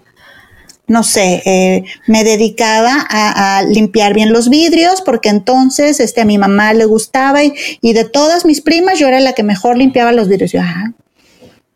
no 0.88 1.04
sé, 1.04 1.42
eh, 1.46 1.84
me 2.08 2.24
dedicaba 2.24 3.06
a, 3.10 3.64
limpiar 3.64 4.14
bien 4.14 4.34
los 4.34 4.50
vidrios 4.50 5.02
porque 5.02 5.30
entonces, 5.30 6.00
este, 6.00 6.22
a 6.22 6.26
mi 6.26 6.38
mamá 6.38 6.74
le 6.74 6.86
gustaba 6.86 7.44
y, 7.44 7.54
y, 7.82 7.94
de 7.94 8.04
todas 8.04 8.46
mis 8.46 8.62
primas 8.62 9.00
yo 9.00 9.08
era 9.08 9.20
la 9.20 9.34
que 9.34 9.44
mejor 9.44 9.78
limpiaba 9.78 10.12
los 10.12 10.28
vidrios. 10.28 10.52
Yo, 10.52 10.62
ah, 10.62 10.92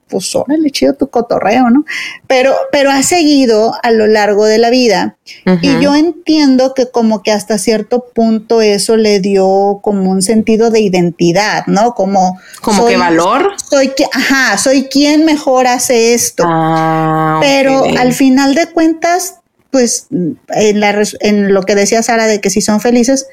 pues 0.10 0.36
órale, 0.36 0.72
chido 0.72 0.93
tu 0.93 1.10
cotorreo, 1.10 1.69
¿no? 1.69 1.86
Pero, 2.28 2.56
pero 2.72 2.89
ha 2.91 3.04
seguido 3.04 3.74
a 3.84 3.91
lo 3.91 4.08
largo 4.08 4.45
de 4.45 4.58
la 4.58 4.69
vida. 4.69 5.17
Y 5.62 5.80
yo 5.80 5.95
entiendo 5.95 6.74
que 6.74 6.89
como 6.89 7.22
que 7.22 7.32
hasta 7.32 7.58
cierto 7.58 8.06
punto 8.13 8.62
eso 8.62 8.98
le 8.98 9.19
dio 9.19 9.80
como 9.82 10.10
un 10.10 10.22
sentido 10.22 10.72
de 10.72 10.82
identidad, 10.82 11.65
¿no? 11.67 11.93
Como... 11.93 12.39
Como 12.62 12.86
que 12.88 12.98
valor. 12.98 13.52
Soy, 13.69 13.93
ajá, 14.12 14.58
soy 14.58 14.86
quien 14.86 15.26
mejor 15.26 15.67
hace 15.67 16.13
esto. 16.13 16.43
Ah, 16.45 17.39
pero 17.41 17.84
al 17.98 18.13
final 18.13 18.56
de 18.56 18.67
cuentas, 18.67 19.36
pues 19.72 20.08
en, 20.10 20.80
la, 20.80 21.04
en 21.19 21.54
lo 21.54 21.63
que 21.63 21.76
decía 21.76 22.02
Sara 22.04 22.26
de 22.26 22.41
que 22.41 22.50
si 22.50 22.62
son 22.62 22.82
felices, 22.82 23.28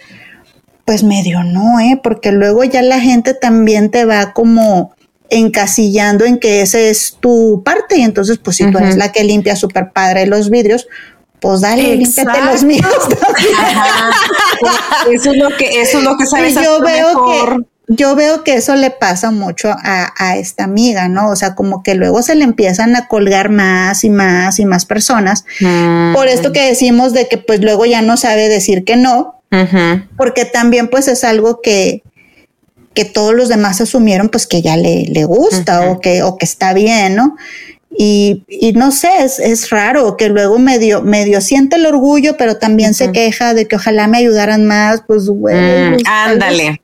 pues 0.84 1.02
medio 1.02 1.42
no, 1.42 1.80
¿eh? 1.80 2.00
Porque 2.02 2.30
luego 2.30 2.62
ya 2.64 2.80
la 2.80 3.00
gente 3.00 3.34
también 3.34 3.90
te 3.90 4.04
va 4.04 4.32
como 4.32 4.94
encasillando 5.30 6.24
en 6.24 6.38
que 6.38 6.60
esa 6.60 6.78
es 6.78 7.16
tu 7.20 7.62
parte 7.64 7.98
y 7.98 8.02
entonces 8.02 8.38
pues 8.38 8.56
si 8.56 8.70
tú 8.70 8.78
eres 8.78 8.96
la 8.96 9.12
que 9.12 9.24
limpia 9.24 9.56
súper 9.56 9.92
padre 9.92 10.26
los 10.26 10.50
vidrios, 10.50 10.86
pues 11.40 11.60
dale, 11.60 11.96
límpiate 11.96 12.44
los 12.44 12.64
míos. 12.64 12.86
eso 15.12 15.30
es 15.30 15.36
lo 15.36 15.48
que, 15.56 15.80
eso 15.80 15.98
es 15.98 16.04
lo 16.04 16.16
que 16.16 16.26
sabes. 16.26 16.54
yo 16.54 16.80
veo 16.80 17.26
que 17.26 17.66
yo 17.88 18.16
veo 18.16 18.42
que 18.42 18.54
eso 18.54 18.74
le 18.74 18.90
pasa 18.90 19.30
mucho 19.30 19.72
a, 19.72 20.36
esta 20.36 20.64
amiga, 20.64 21.08
¿no? 21.08 21.30
O 21.30 21.36
sea, 21.36 21.54
como 21.54 21.82
que 21.82 21.94
luego 21.94 22.22
se 22.22 22.34
le 22.34 22.42
empiezan 22.42 22.96
a 22.96 23.06
colgar 23.06 23.48
más 23.48 24.02
y 24.02 24.10
más 24.10 24.58
y 24.58 24.64
más 24.64 24.86
personas. 24.86 25.44
Por 26.14 26.26
esto 26.26 26.52
que 26.52 26.66
decimos 26.66 27.12
de 27.12 27.28
que 27.28 27.38
pues 27.38 27.60
luego 27.60 27.86
ya 27.86 28.02
no 28.02 28.16
sabe 28.16 28.48
decir 28.48 28.84
que 28.84 28.96
no, 28.96 29.40
porque 30.16 30.44
también 30.44 30.88
pues 30.88 31.06
es 31.06 31.22
algo 31.22 31.60
que, 31.62 32.02
que 32.96 33.04
todos 33.04 33.34
los 33.34 33.48
demás 33.48 33.80
asumieron 33.80 34.28
pues 34.30 34.48
que 34.48 34.62
ya 34.62 34.76
le, 34.76 35.04
le 35.04 35.24
gusta 35.24 35.88
o, 35.88 36.00
que, 36.00 36.24
o 36.24 36.36
que 36.36 36.46
está 36.46 36.72
bien, 36.72 37.14
¿no? 37.14 37.36
Y, 37.98 38.44
y 38.48 38.72
no 38.72 38.90
sé, 38.90 39.08
es, 39.20 39.38
es 39.38 39.70
raro 39.70 40.16
que 40.18 40.28
luego 40.28 40.58
medio, 40.58 41.00
medio 41.02 41.40
siente 41.40 41.76
el 41.76 41.86
orgullo, 41.86 42.36
pero 42.36 42.56
también 42.58 42.92
se 42.92 43.10
queja 43.10 43.54
de 43.54 43.66
que 43.66 43.76
ojalá 43.76 44.06
me 44.06 44.18
ayudaran 44.18 44.66
más, 44.66 45.02
pues 45.06 45.28
güey. 45.28 45.56
Mm, 45.56 45.92
pues, 45.92 46.02
ándale. 46.06 46.80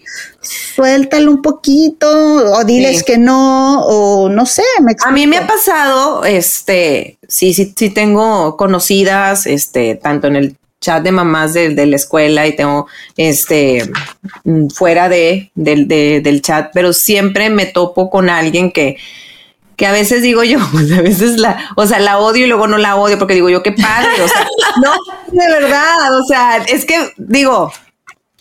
Suéltalo 0.75 1.31
un 1.31 1.43
poquito, 1.43 2.09
o 2.09 2.65
diles 2.65 2.99
Sí. 2.99 3.05
que 3.05 3.19
no, 3.19 3.83
o 3.85 4.29
no 4.31 4.47
sé, 4.47 4.63
me 4.81 4.95
A 5.05 5.11
mí 5.11 5.27
me 5.27 5.37
ha 5.37 5.47
pasado, 5.47 6.25
este, 6.25 7.19
sí, 7.29 7.53
sí, 7.53 7.75
sí 7.77 7.91
tengo 7.91 8.57
conocidas, 8.57 9.47
este, 9.47 9.97
tanto 9.97 10.29
en 10.29 10.37
el 10.37 10.57
chat 10.83 11.03
de 11.03 11.13
mamás 11.13 11.55
de, 11.55 11.71
de 11.71 11.87
la 11.87 11.97
escuela 11.97 12.47
y 12.47 12.55
tengo, 12.55 12.87
este, 13.17 13.91
mm, 14.45 14.69
fuera 14.69 15.09
de, 15.09 15.51
de- 15.55 16.21
del 16.23 16.43
chat, 16.43 16.71
pero 16.75 16.93
siempre 16.93 17.49
me 17.49 17.65
topo 17.65 18.11
con 18.11 18.29
alguien 18.29 18.71
que, 18.73 18.99
que 19.77 19.87
a 19.87 19.93
veces 19.93 20.21
digo 20.21 20.45
yo, 20.45 20.59
pues, 20.73 20.93
a 20.93 21.01
veces 21.01 21.39
la, 21.39 21.71
o 21.77 21.87
sea, 21.87 21.99
la 22.01 22.19
odio 22.19 22.45
y 22.45 22.49
luego 22.49 22.67
no 22.67 22.77
la 22.77 22.97
odio 22.97 23.19
porque 23.19 23.35
digo 23.35 23.49
yo, 23.49 23.63
qué 23.63 23.73
padre, 23.73 24.11
o 24.23 24.29
sea, 24.29 24.47
no, 24.83 24.93
de 25.33 25.49
verdad, 25.49 26.21
o 26.21 26.25
sea, 26.27 26.59
es 26.69 26.85
que 26.85 27.13
digo, 27.17 27.73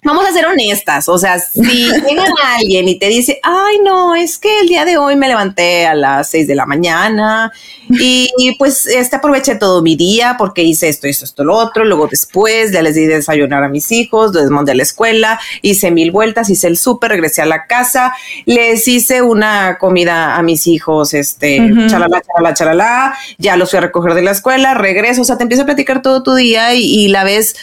Vamos 0.04 0.26
a 0.28 0.34
ser 0.34 0.48
honestas, 0.48 1.08
o 1.10 1.18
sea, 1.20 1.38
si 1.38 1.62
llega 2.10 2.26
alguien 2.58 2.88
y 2.88 2.98
te 2.98 3.08
dice, 3.08 3.40
ay, 3.44 3.78
no, 3.84 4.16
es 4.16 4.40
que 4.40 4.62
el 4.62 4.68
día 4.68 4.84
de 4.84 4.98
hoy 4.98 5.16
me 5.16 5.28
levanté 5.28 5.86
a 5.86 5.94
las 5.94 6.28
seis 6.28 6.48
de 6.48 6.56
la 6.56 6.66
mañana 6.66 7.52
y, 7.88 8.32
y, 8.40 8.56
pues 8.56 8.88
este 8.88 9.18
aproveché 9.18 9.56
todo 9.56 9.84
mi 9.84 9.96
día 9.96 10.38
porque 10.40 10.64
hice 10.64 10.90
esto, 10.90 11.06
esto, 11.06 11.26
esto, 11.26 11.44
lo 11.44 11.56
otro, 11.56 11.86
luego 11.86 12.08
después 12.08 12.72
ya 12.72 12.82
les 12.82 12.96
di 12.96 13.06
de 13.06 13.18
desayunar 13.18 13.64
a 13.64 13.70
mis 13.70 13.92
hijos, 13.92 14.32
mandé 14.50 14.72
a 14.72 14.76
la 14.76 14.82
escuela, 14.82 15.40
hice 15.62 15.92
mil 15.92 16.10
vueltas, 16.12 16.50
hice 16.50 16.66
el 16.66 16.78
súper, 16.78 17.12
regresé 17.12 17.44
a 17.44 17.46
la 17.46 17.68
casa, 17.68 18.12
les 18.46 18.88
hice 18.88 19.22
una 19.22 19.78
comida 19.78 20.36
a 20.36 20.42
mis 20.42 20.66
hijos, 20.66 21.14
este, 21.14 21.62
Ujú. 21.62 21.88
chalala, 21.88 22.24
chalala, 22.24 22.54
chalala, 22.56 23.16
ya 23.38 23.56
los 23.56 23.70
fui 23.70 23.78
a 23.78 23.82
recoger 23.82 24.16
de 24.16 24.24
la 24.24 24.32
escuela, 24.32 24.74
regreso, 24.74 25.22
o 25.22 25.26
sea, 25.26 25.38
te 25.38 25.44
empiezo 25.44 25.62
a 25.62 25.68
platicar 25.68 26.02
todo 26.02 26.24
tu 26.24 26.34
día 26.34 26.74
y, 26.74 26.82
y 26.82 27.08
la 27.10 27.24
ves 27.24 27.56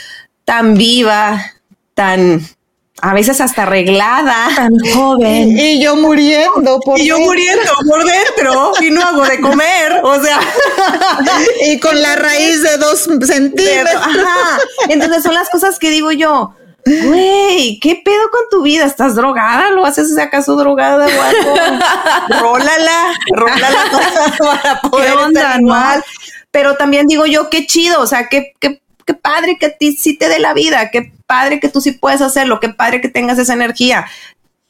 tan 0.44 0.74
viva, 0.74 1.42
tan 1.98 2.40
a 3.00 3.12
veces 3.12 3.40
hasta 3.40 3.62
arreglada. 3.62 4.48
Tan 4.54 4.72
joven. 4.94 5.56
Y 5.58 5.82
yo 5.82 5.96
muriendo 5.96 6.78
por 6.80 6.98
Y 6.98 7.06
yo 7.06 7.16
dentro. 7.16 7.28
muriendo 7.28 7.72
por 7.88 8.04
dentro 8.04 8.72
y 8.80 8.90
no 8.90 9.02
hago 9.02 9.24
de 9.24 9.40
comer, 9.40 10.00
o 10.04 10.20
sea, 10.22 10.38
y 11.66 11.78
con 11.80 12.00
la 12.00 12.14
raíz 12.16 12.62
de 12.62 12.76
dos 12.76 13.00
centímetros. 13.00 13.94
ajá. 13.94 14.58
Entonces 14.88 15.22
son 15.24 15.34
las 15.34 15.48
cosas 15.50 15.78
que 15.78 15.90
digo 15.90 16.11
yo, 16.12 16.54
güey, 16.84 17.78
¿qué 17.80 18.00
pedo 18.04 18.30
con 18.30 18.42
tu 18.50 18.62
vida? 18.62 18.84
¿Estás 18.84 19.14
drogada? 19.16 19.70
¿Lo 19.70 19.84
haces 19.84 20.16
acaso 20.18 20.56
drogada 20.56 21.06
o 21.06 21.22
algo? 21.22 21.54
rólala, 22.40 23.14
rólala 23.32 24.34
para 24.38 24.80
poder 24.82 25.12
onda, 25.16 25.40
estar 25.40 25.61
no? 25.61 25.66
igual. 25.68 26.04
Pero 26.50 26.74
también 26.76 27.06
digo 27.06 27.26
yo, 27.26 27.50
qué 27.50 27.66
chido, 27.66 28.00
o 28.00 28.06
sea, 28.06 28.28
qué, 28.28 28.52
qué, 28.58 28.80
qué 29.08 29.14
padre 29.14 29.56
que 29.58 29.66
a 29.66 29.70
ti 29.70 29.96
sí 29.96 30.18
te 30.18 30.28
dé 30.28 30.38
la 30.38 30.52
vida, 30.52 30.90
qué 30.90 31.14
padre 31.26 31.60
que 31.60 31.70
tú 31.70 31.80
sí 31.80 31.92
puedes 31.92 32.20
hacerlo, 32.20 32.60
qué 32.60 32.68
padre 32.68 33.00
que 33.00 33.08
tengas 33.08 33.38
esa 33.38 33.54
energía. 33.54 34.04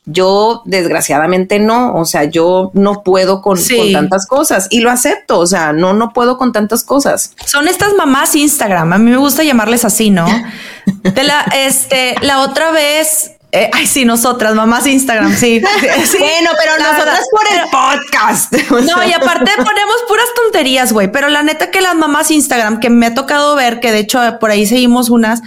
Yo, 0.06 0.62
desgraciadamente, 0.64 1.58
no. 1.58 1.96
O 1.96 2.04
sea, 2.04 2.22
yo 2.24 2.70
no 2.72 3.02
puedo 3.02 3.42
con, 3.42 3.58
Sí. 3.58 3.76
con 3.76 3.92
tantas 3.92 4.28
cosas 4.28 4.68
y 4.70 4.80
lo 4.80 4.90
acepto. 4.90 5.40
O 5.40 5.46
sea, 5.46 5.72
no, 5.72 5.92
no 5.92 6.12
puedo 6.12 6.38
con 6.38 6.52
tantas 6.52 6.84
cosas. 6.84 7.34
Son 7.44 7.66
estas 7.66 7.94
mamás 7.94 8.36
Instagram. 8.36 8.92
A 8.92 8.98
mí 8.98 9.10
me 9.10 9.16
gusta 9.16 9.42
llamarles 9.42 9.84
así, 9.84 10.10
¿no? 10.10 10.26
De 11.02 11.24
la, 11.24 11.40
este, 11.56 12.14
la 12.22 12.42
otra 12.42 12.70
vez. 12.70 13.32
Eh, 13.50 13.70
ay, 13.72 13.86
sí, 13.86 14.04
nosotras, 14.04 14.54
mamás 14.54 14.86
Instagram, 14.86 15.34
sí. 15.34 15.62
Sí, 16.04 16.18
bueno, 16.18 16.50
pero 16.58 16.78
nosotras 16.78 17.06
verdad. 17.06 17.22
por 17.30 17.46
el 17.52 17.70
podcast. 17.70 18.54
O 18.70 18.80
No, 18.80 19.02
y 19.08 19.12
aparte 19.12 19.50
ponemos 19.56 19.96
puras 20.06 20.26
tonterías, 20.34 20.92
güey. 20.92 21.10
Pero 21.10 21.28
la 21.28 21.42
neta 21.42 21.70
que 21.70 21.80
las 21.80 21.94
mamás 21.94 22.30
Instagram, 22.30 22.78
que 22.80 22.90
me 22.90 23.06
ha 23.06 23.14
tocado 23.14 23.54
ver, 23.54 23.80
que 23.80 23.90
de 23.90 24.00
hecho 24.00 24.20
por 24.38 24.50
ahí 24.50 24.66
seguimos 24.66 25.08
unas, 25.08 25.40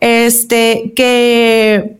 este, 0.00 0.92
que 0.94 1.98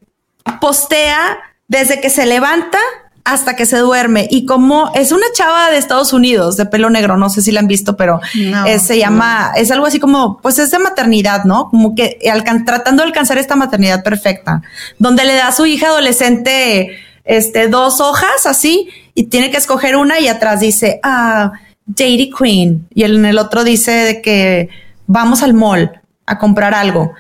postea 0.61 1.39
desde 1.67 2.01
que 2.01 2.11
se 2.11 2.25
levanta 2.25 2.79
hasta 3.25 3.57
que 3.57 3.67
se 3.67 3.77
duerme. 3.79 4.27
Y 4.31 4.47
como 4.47 4.91
es 4.95 5.13
una 5.13 5.27
chava 5.35 5.71
de 5.71 5.77
Estados 5.77 6.13
Unidos, 6.13 6.57
de 6.57 6.65
pelo 6.67 6.89
negro, 6.91 7.17
no 7.17 7.29
sé 7.31 7.43
si 7.43 7.53
la 7.53 7.61
han 7.61 7.67
visto, 7.69 7.97
pero 7.97 8.21
No, 8.35 8.67
eh, 8.67 8.79
se 8.79 8.99
llama, 8.99 9.53
es 9.57 9.71
algo 9.71 9.87
así 9.87 9.99
como, 10.01 10.39
pues 10.41 10.59
es 10.59 10.71
de 10.71 10.79
maternidad, 10.79 11.45
¿no? 11.45 11.69
Como 11.71 11.95
que 11.95 12.19
alcan- 12.33 12.65
tratando 12.65 13.03
de 13.03 13.09
alcanzar 13.09 13.37
esta 13.39 13.55
maternidad 13.57 14.03
perfecta, 14.03 14.63
donde 14.99 15.25
le 15.25 15.35
da 15.35 15.49
a 15.49 15.53
su 15.53 15.67
hija 15.67 15.89
adolescente 15.89 16.99
este, 17.25 17.69
dos 17.69 18.01
hojas 18.01 18.47
así 18.47 18.89
y 19.15 19.25
tiene 19.25 19.51
que 19.51 19.59
escoger 19.59 19.97
una 19.97 20.19
y 20.21 20.29
atrás 20.29 20.61
dice, 20.61 20.99
ah, 21.03 21.53
Dairy 21.85 22.31
Queen. 22.31 22.87
Y 22.95 23.03
en 23.05 23.25
el 23.27 23.39
otro 23.39 23.65
dice 23.65 23.91
de 23.93 24.23
que 24.23 24.69
vamos 25.07 25.43
al 25.43 25.53
mall 25.55 26.01
a 26.27 26.39
comprar 26.39 26.73
algo. 26.75 27.13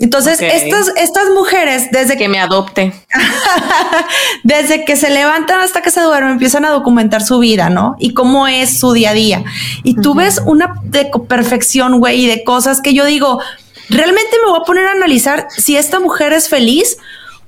Entonces, 0.00 0.40
estas, 0.40 0.92
estas 0.96 1.30
mujeres, 1.30 1.90
desde 1.92 2.16
que 2.16 2.28
me 2.28 2.40
adopte. 2.40 2.92
desde 4.44 4.84
que 4.84 4.96
se 4.96 5.08
levantan 5.08 5.60
hasta 5.60 5.82
que 5.82 5.90
se 5.90 6.00
duermen, 6.00 6.32
empiezan 6.32 6.64
a 6.64 6.70
documentar 6.70 7.22
su 7.22 7.38
vida, 7.38 7.70
¿no? 7.70 7.94
Y 8.00 8.12
cómo 8.12 8.48
es 8.48 8.78
su 8.80 8.92
día 8.92 9.10
a 9.10 9.14
día. 9.14 9.44
Y 9.84 9.94
tú 9.96 10.14
ves 10.14 10.42
una 10.44 10.74
de 10.82 11.10
perfección, 11.28 12.00
güey, 12.00 12.24
y 12.24 12.26
de 12.26 12.42
cosas 12.42 12.80
que 12.80 12.92
yo 12.92 13.04
digo, 13.04 13.40
realmente 13.88 14.36
me 14.44 14.50
voy 14.50 14.60
a 14.60 14.64
poner 14.64 14.86
a 14.86 14.92
analizar 14.92 15.46
si 15.56 15.76
esta 15.76 16.00
mujer 16.00 16.32
es 16.32 16.48
feliz 16.48 16.96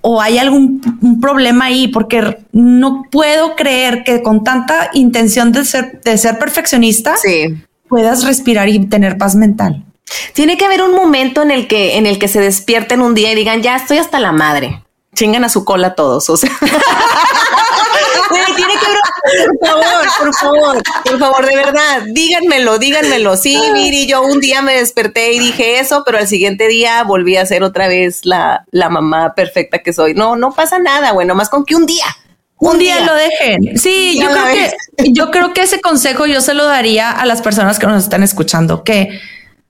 o 0.01 0.23
hay 0.23 0.39
algún 0.39 1.19
problema 1.21 1.65
ahí, 1.65 1.89
porque 1.89 2.39
no 2.53 3.03
puedo 3.11 3.57
creer 3.57 4.05
que 4.05 4.23
con 4.23 4.45
tanta 4.45 4.91
intención 4.95 5.51
de 5.51 5.65
ser, 5.65 6.01
de 6.03 6.17
ser 6.17 6.39
perfeccionista 6.39 7.17
Sí. 7.17 7.57
puedas 7.89 8.23
respirar 8.23 8.69
y 8.69 8.87
tener 8.87 9.19
paz 9.19 9.35
mental. 9.35 9.85
Tiene 10.33 10.57
que 10.57 10.64
haber 10.64 10.83
un 10.83 10.92
momento 10.92 11.42
en 11.42 11.51
el 11.51 11.66
que, 11.66 11.97
en 11.97 12.07
el 12.07 12.19
que 12.19 12.29
se 12.29 12.40
despierten 12.40 13.01
un 13.01 13.14
día 13.14 13.33
y 13.33 13.35
digan, 13.35 13.62
ya 13.62 13.77
estoy 13.77 13.99
hasta 13.99 14.21
la 14.21 14.33
madre. 14.33 14.83
Chingan 15.14 15.45
a 15.45 15.49
su 15.49 15.64
cola 15.64 15.95
todos. 15.95 16.29
O 16.31 16.37
sea. 16.37 16.51
Tiene 18.29 18.73
que 18.73 18.87
haber, 18.87 19.49
por 19.61 19.69
favor, 19.69 20.07
por 20.19 20.35
favor, 20.35 20.83
por 21.05 21.19
favor, 21.19 21.47
de 21.47 21.57
verdad, 21.57 22.03
díganmelo, 22.09 22.79
díganmelo. 22.79 23.37
Sí, 23.37 23.61
Miri, 23.73 24.07
yo 24.07 24.23
un 24.23 24.40
día 24.40 24.62
me 24.62 24.75
desperté 24.75 25.33
y 25.33 25.38
dije 25.38 25.79
eso, 25.79 26.03
pero 26.05 26.19
al 26.19 26.27
siguiente 26.27 26.69
día 26.69 27.03
volví 27.05 27.37
a 27.37 27.47
ser 27.47 27.62
otra 27.62 27.88
vez 27.88 28.25
la, 28.25 28.64
la 28.73 28.88
mamá 28.88 29.35
perfecta 29.35 29.79
que 29.79 29.92
soy. 29.92 30.14
No, 30.14 30.37
no 30.37 30.53
pasa 30.53 30.79
nada, 30.79 31.12
bueno, 31.12 31.35
más 31.35 31.49
con 31.49 31.64
que 31.64 31.77
un 31.77 31.87
día. 31.87 32.07
Un, 32.59 32.79
día, 32.79 33.01
lo 33.01 33.14
dejen. 33.14 33.79
Sí, 33.79 34.19
yo 34.19 34.29
creo 34.31 34.47
que 34.47 35.12
yo 35.12 35.31
creo 35.31 35.53
que 35.53 35.61
ese 35.61 35.81
consejo 35.81 36.25
yo 36.25 36.40
se 36.40 36.55
lo 36.55 36.64
daría 36.64 37.11
a 37.11 37.27
las 37.27 37.42
personas 37.42 37.79
que 37.79 37.87
nos 37.87 38.03
están 38.03 38.23
escuchando, 38.23 38.83
que 38.83 39.21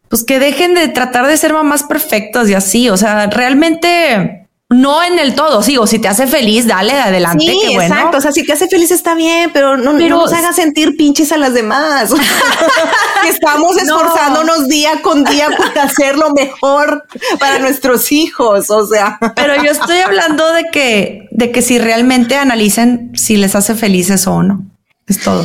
pues 0.08 0.24
que 0.24 0.38
dejen 0.38 0.74
de 0.74 0.88
tratar 0.88 1.26
de 1.26 1.36
ser 1.36 1.52
mamás 1.52 1.82
perfectas 1.82 2.48
y 2.48 2.54
así, 2.54 2.88
o 2.90 2.96
sea, 2.96 3.26
realmente 3.26 4.42
no 4.68 5.00
en 5.04 5.20
el 5.20 5.36
todo, 5.36 5.62
sí, 5.62 5.76
o 5.78 5.86
si 5.86 6.00
te 6.00 6.08
hace 6.08 6.26
feliz, 6.26 6.66
dale 6.66 6.92
adelante, 6.92 7.44
Sí, 7.44 7.56
qué 7.62 7.74
bueno. 7.74 7.94
exacto. 7.94 8.18
O 8.18 8.20
sea, 8.20 8.32
si 8.32 8.44
te 8.44 8.52
hace 8.52 8.66
feliz 8.66 8.90
está 8.90 9.14
bien, 9.14 9.50
pero 9.52 9.76
no, 9.76 9.96
Pero- 9.96 10.16
no 10.16 10.22
nos 10.22 10.32
hagas 10.32 10.56
sentir 10.56 10.96
pinches 10.96 11.30
a 11.30 11.36
las 11.36 11.54
demás. 11.54 12.12
Que 13.22 13.28
Estamos 13.28 13.76
esforzándonos 13.82 14.66
día 14.68 15.02
con 15.02 15.22
día 15.24 15.50
por 15.56 15.78
hacer 15.78 16.16
lo 16.18 16.30
mejor 16.32 17.04
para 17.38 17.60
nuestros 17.60 18.10
hijos. 18.10 18.68
O 18.70 18.86
sea, 18.86 19.18
Pero 19.36 19.54
yo 19.62 19.70
estoy 19.70 19.98
hablando 19.98 20.52
de 20.52 20.64
que 20.72 21.28
de 21.30 21.52
que 21.52 21.62
si 21.62 21.78
realmente 21.78 22.36
analicen 22.36 23.12
si 23.14 23.36
les 23.36 23.54
hace 23.54 23.74
felices 23.76 24.26
o 24.26 24.42
no. 24.42 24.64
Es 25.06 25.20
todo. 25.20 25.44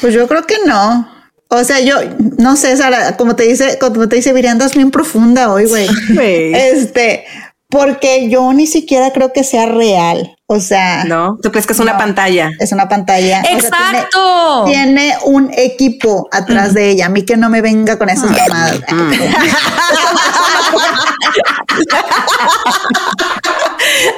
Pues 0.00 0.14
yo 0.14 0.28
creo 0.28 0.46
que 0.46 0.56
no. 0.64 1.09
O 1.52 1.64
sea, 1.64 1.80
yo 1.80 1.96
no 2.38 2.54
sé, 2.56 2.76
Sara, 2.76 3.16
como 3.16 3.34
te 3.34 3.42
dice, 3.42 3.76
como 3.78 4.08
te 4.08 4.16
dice, 4.16 4.32
Viri, 4.32 4.46
andas 4.46 4.74
bien 4.74 4.90
profunda 4.92 5.52
hoy, 5.52 5.66
güey. 5.66 5.88
Este, 6.54 7.24
porque 7.68 8.28
yo 8.28 8.52
ni 8.52 8.66
siquiera 8.66 9.10
creo 9.12 9.32
que 9.32 9.42
sea 9.42 9.66
real. 9.66 10.36
O 10.46 10.60
sea, 10.60 11.04
no, 11.04 11.38
tú 11.42 11.50
crees 11.50 11.66
que 11.66 11.72
es 11.72 11.78
una 11.78 11.96
pantalla. 11.96 12.50
es 12.58 12.72
una 12.72 12.88
pantalla. 12.88 13.40
O 13.40 13.42
sea, 13.42 13.50
tiene- 13.50 13.66
Exacto. 13.66 14.64
tiene, 14.66 15.14
un 15.24 15.50
equipo 15.56 16.28
atrás 16.32 16.74
de 16.74 16.90
ella. 16.90 17.06
A 17.06 17.08
mí 17.08 17.24
que 17.24 17.36
no 17.36 17.48
me 17.50 17.60
venga 17.62 17.98
con 17.98 18.08
esas 18.08 18.30
llamadas. 18.36 18.80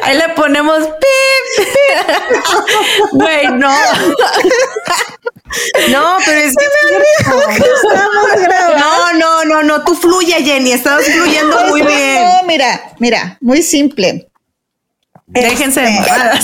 Ahí 0.02 0.16
le 0.16 0.28
ponemos 0.30 0.78
pip. 0.86 1.66
Güey, 3.12 3.46
no. 3.48 3.74
No, 5.90 6.16
pero 6.24 6.40
es. 6.40 6.54
Estamos 6.56 8.26
grabando. 8.36 8.78
No, 8.78 9.12
no, 9.14 9.44
no, 9.44 9.62
no. 9.62 9.84
Tú 9.84 9.94
fluye, 9.94 10.34
Jenny. 10.42 10.72
Estás 10.72 11.04
fluyendo 11.04 11.60
muy 11.66 11.80
Es 11.82 11.86
que 11.86 11.94
bien. 11.94 12.24
No, 12.24 12.42
mira, 12.44 12.82
mira, 12.98 13.36
muy 13.40 13.62
simple. 13.62 14.28
Déjense 15.26 15.84
Este, 15.84 16.08
para- 16.08 16.34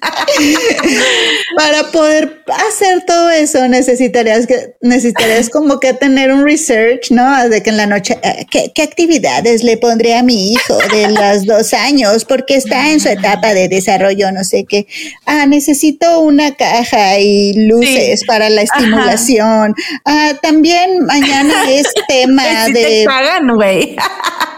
Para 1.56 1.84
poder 1.90 2.42
hacer 2.68 3.04
todo 3.06 3.30
eso 3.30 3.66
necesitarías 3.68 4.46
que 4.46 4.74
necesitarías 4.80 5.50
como 5.50 5.80
que 5.80 5.94
tener 5.94 6.32
un 6.32 6.44
research, 6.44 7.10
¿no? 7.10 7.48
De 7.48 7.62
que 7.62 7.70
en 7.70 7.76
la 7.76 7.86
noche, 7.86 8.18
eh, 8.22 8.46
¿qué, 8.50 8.72
qué 8.74 8.82
actividades 8.82 9.64
le 9.64 9.76
pondré 9.76 10.16
a 10.16 10.22
mi 10.22 10.52
hijo 10.52 10.78
de 10.92 11.08
los 11.08 11.46
dos 11.46 11.74
años? 11.74 12.24
Porque 12.24 12.56
está 12.56 12.90
en 12.90 13.00
su 13.00 13.08
etapa 13.08 13.54
de 13.54 13.68
desarrollo, 13.68 14.30
no 14.32 14.44
sé 14.44 14.64
qué. 14.68 14.86
Ah, 15.24 15.46
necesito 15.46 16.20
una 16.20 16.54
caja 16.54 17.18
y 17.18 17.66
luces 17.66 18.24
para 18.26 18.50
la 18.50 18.62
estimulación. 18.62 19.74
Ah, 20.04 20.32
también 20.42 21.04
mañana 21.04 21.70
es 21.70 21.86
tema 22.08 22.66
Sí 22.66 22.72
de 22.72 22.82
te 22.82 23.04
pagan, 23.04 23.54
güey. 23.54 23.96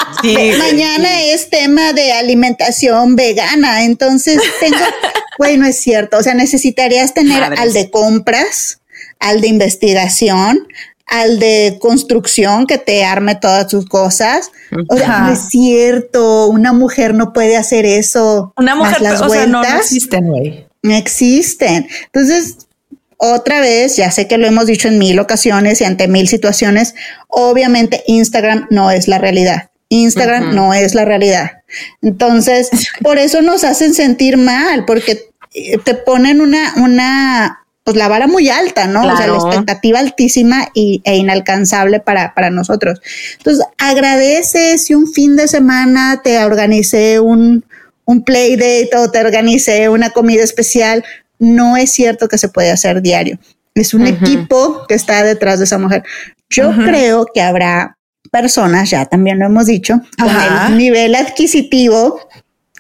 Mañana 0.59 1.23
es 1.23 1.51
tema 1.51 1.93
de 1.93 2.13
alimentación 2.13 3.17
vegana, 3.17 3.85
entonces 3.85 4.41
tengo, 4.61 4.77
güey, 5.39 5.57
no 5.57 5.67
es 5.67 5.81
cierto, 5.81 6.19
o 6.19 6.23
sea, 6.23 6.35
necesitarías 6.35 7.15
tener 7.15 7.41
Madres. 7.41 7.61
al 7.61 7.73
de 7.73 7.91
compras, 7.91 8.81
al 9.21 9.41
de 9.41 9.49
investigación, 9.49 10.69
al 11.07 11.39
de 11.39 11.79
construcción 11.81 12.67
que 12.67 12.79
te 12.79 13.05
arme 13.05 13.35
todas 13.35 13.67
tus 13.69 13.87
cosas. 13.87 14.51
O 14.89 14.97
sea, 14.97 15.21
no 15.21 15.33
es 15.33 15.49
cierto, 15.49 16.49
una 16.49 16.73
mujer 16.73 17.15
no 17.15 17.33
puede 17.33 17.57
hacer 17.57 17.87
eso. 17.87 18.53
Una 18.57 18.75
más 18.75 18.91
mujer, 18.91 19.03
las 19.03 19.23
o 19.23 19.29
sea, 19.29 19.47
no, 19.47 19.63
no 19.63 19.79
existen, 19.79 20.27
güey. 20.27 20.67
no 20.83 20.95
existen. 20.95 21.89
Entonces, 22.07 22.69
otra 23.17 23.61
vez, 23.61 23.97
ya 23.97 24.11
sé 24.11 24.29
que 24.29 24.39
lo 24.39 24.47
hemos 24.47 24.67
dicho 24.67 24.87
en 24.87 24.99
mil 24.99 25.19
ocasiones 25.19 25.81
y 25.81 25.85
ante 25.85 26.09
mil 26.09 26.29
situaciones, 26.29 26.95
obviamente 27.27 28.05
Instagram 28.07 28.67
no 28.71 28.91
es 28.91 29.09
la 29.09 29.19
realidad. 29.19 29.71
Instagram 29.89 30.55
no 30.55 30.75
es 30.75 30.95
la 30.95 31.05
realidad. 31.05 31.63
Entonces, 32.03 32.71
por 33.03 33.19
eso 33.19 33.43
nos 33.43 33.65
hacen 33.65 33.95
sentir 33.95 34.37
mal, 34.37 34.85
porque 34.85 35.31
eh, 35.55 35.79
te 35.79 35.95
ponen 35.95 36.41
una, 36.41 36.75
una, 36.77 37.65
pues 37.85 37.97
la 37.97 38.09
vara 38.09 38.27
muy 38.27 38.49
alta, 38.49 38.87
¿no? 38.87 39.01
O 39.01 39.17
sea, 39.17 39.27
la 39.27 39.37
expectativa 39.37 39.99
altísima 39.99 40.69
y, 40.75 41.01
e 41.05 41.17
inalcanzable 41.17 42.01
para, 42.01 42.35
para 42.35 42.51
nosotros. 42.51 43.01
Entonces, 43.39 43.65
agradece 43.79 44.79
si 44.79 44.95
un 44.95 45.11
fin 45.11 45.37
de 45.37 45.49
semana 45.49 46.21
te 46.23 46.45
organicé 46.45 47.21
un, 47.21 47.65
un 48.05 48.25
play 48.25 48.57
date 48.57 48.91
o 48.97 49.11
te 49.11 49.21
organicé 49.21 49.89
una 49.89 50.11
comida 50.11 50.43
especial. 50.43 51.05
No 51.39 51.77
es 51.77 51.91
cierto 51.93 52.29
que 52.29 52.39
se 52.39 52.49
puede 52.49 52.71
hacer 52.71 53.01
diario. 53.01 53.39
Es 53.75 53.95
un 53.95 54.07
equipo 54.07 54.87
que 54.89 54.95
está 54.95 55.23
detrás 55.23 55.59
de 55.59 55.67
esa 55.67 55.79
mujer. 55.79 56.03
Yo 56.51 56.73
creo 56.75 57.27
que 57.33 57.43
habrá 57.43 57.98
personas, 58.31 58.91
ya 58.91 59.07
también 59.07 59.39
lo 59.39 59.47
hemos 59.47 59.67
dicho, 59.67 60.01
con 60.19 60.29
Ajá. 60.29 60.69
el 60.69 60.77
nivel 60.79 61.15
adquisitivo 61.15 62.21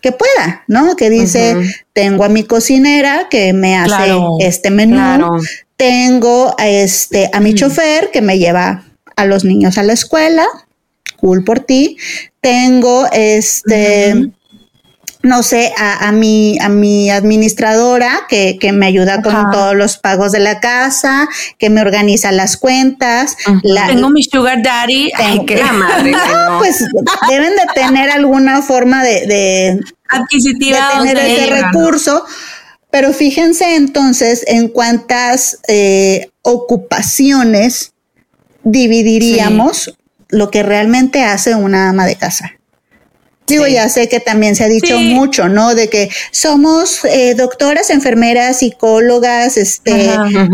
que 0.00 0.12
pueda, 0.12 0.64
¿no? 0.68 0.94
Que 0.96 1.10
dice, 1.10 1.56
tengo 1.92 2.24
a 2.24 2.28
mi 2.28 2.44
cocinera 2.44 3.28
que 3.30 3.52
me 3.52 3.76
hace 3.76 3.88
Claro, 3.88 4.36
este 4.40 4.70
menú, 4.70 4.94
claro. 4.96 5.36
tengo 5.76 6.54
a 6.58 6.68
este 6.68 7.30
a 7.32 7.40
mi 7.40 7.54
chofer 7.54 8.10
que 8.12 8.20
me 8.22 8.38
lleva 8.38 8.84
a 9.16 9.26
los 9.26 9.44
niños 9.44 9.76
a 9.78 9.82
la 9.82 9.94
escuela, 9.94 10.46
cool 11.16 11.42
por 11.42 11.60
ti. 11.60 11.96
Tengo 12.40 13.06
este 13.12 14.30
no 15.28 15.42
sé, 15.42 15.72
a, 15.78 16.08
a 16.08 16.12
mi, 16.12 16.58
a 16.60 16.68
mi 16.68 17.10
administradora 17.10 18.20
que, 18.28 18.56
que 18.60 18.72
me 18.72 18.86
ayuda 18.86 19.22
con 19.22 19.36
Ajá. 19.36 19.50
todos 19.52 19.76
los 19.76 19.96
pagos 19.98 20.32
de 20.32 20.40
la 20.40 20.58
casa, 20.60 21.28
que 21.58 21.70
me 21.70 21.80
organiza 21.80 22.32
las 22.32 22.56
cuentas. 22.56 23.36
la- 23.62 23.86
Tengo 23.86 24.10
mi 24.10 24.22
sugar 24.22 24.62
daddy. 24.62 25.10
Ay, 25.14 25.32
tengo- 25.34 25.46
qué 25.46 25.56
La 25.56 25.72
madre, 25.72 26.12
Ah, 26.16 26.46
no. 26.52 26.58
pues 26.58 26.84
deben 27.28 27.54
de 27.54 27.62
tener 27.74 28.10
alguna 28.10 28.62
forma 28.62 29.04
de, 29.04 29.20
de, 29.26 29.26
de 29.26 29.80
adquisitiva. 30.08 30.78
tener 30.98 31.16
donde 31.16 31.34
ese 31.34 31.44
llegan. 31.46 31.72
recurso. 31.72 32.24
Pero 32.90 33.12
fíjense 33.12 33.76
entonces 33.76 34.42
en 34.46 34.68
cuántas 34.68 35.58
eh, 35.68 36.30
ocupaciones 36.40 37.92
dividiríamos 38.64 39.94
lo 40.30 40.50
que 40.50 40.62
realmente 40.62 41.22
hace 41.22 41.54
una 41.54 41.90
ama 41.90 42.06
de 42.06 42.16
casa. 42.16 42.52
Digo, 43.48 43.66
ya 43.66 43.88
sé 43.88 44.08
que 44.08 44.20
también 44.20 44.54
se 44.54 44.64
ha 44.64 44.68
dicho 44.68 44.96
Sí. 44.98 45.04
mucho, 45.14 45.48
¿no? 45.48 45.74
De 45.74 45.88
que 45.88 46.08
somos 46.30 47.04
eh, 47.04 47.34
doctoras, 47.34 47.90
enfermeras, 47.90 48.58
psicólogas, 48.58 49.56
este, 49.56 50.10
Ajá. 50.10 50.48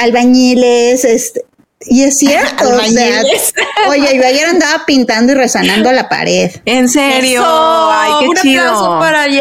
albañiles, 0.00 1.04
este, 1.04 1.42
y 1.88 2.04
es 2.04 2.16
cierto, 2.18 2.64
o 2.64 2.80
sea, 2.80 3.20
Albañiles. 3.20 3.52
oye, 3.88 4.16
yo 4.16 4.26
ayer 4.26 4.46
andaba 4.46 4.84
pintando 4.86 5.32
y 5.32 5.34
rezanando 5.36 5.92
la 5.92 6.08
pared. 6.08 6.50
En 6.64 6.88
serio. 6.88 7.40
Eso, 7.42 7.90
Ay, 7.92 8.12
qué 8.20 8.28
un 8.28 8.36
chido. 8.36 8.62
aplauso 8.62 8.98
para 8.98 9.26
ella. 9.26 9.40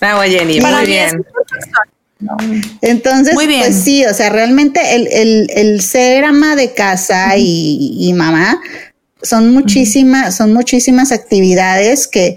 Bravo, 0.00 0.22
Jenny. 0.22 0.60
Para 0.60 0.78
muy 0.78 0.86
bien. 0.86 1.24
Entonces, 2.80 3.34
Muy 3.34 3.46
bien. 3.46 3.60
pues 3.60 3.74
sí, 3.82 4.04
o 4.06 4.14
sea, 4.14 4.30
realmente 4.30 4.94
el, 4.94 5.08
el, 5.08 5.46
el 5.54 5.80
ser 5.82 6.24
ama 6.24 6.56
de 6.56 6.72
casa 6.72 7.36
y, 7.36 7.96
y 7.98 8.12
mamá 8.14 8.60
son 9.24 9.52
muchísimas, 9.52 10.36
son 10.36 10.52
muchísimas 10.52 11.10
actividades 11.10 12.06
que, 12.06 12.36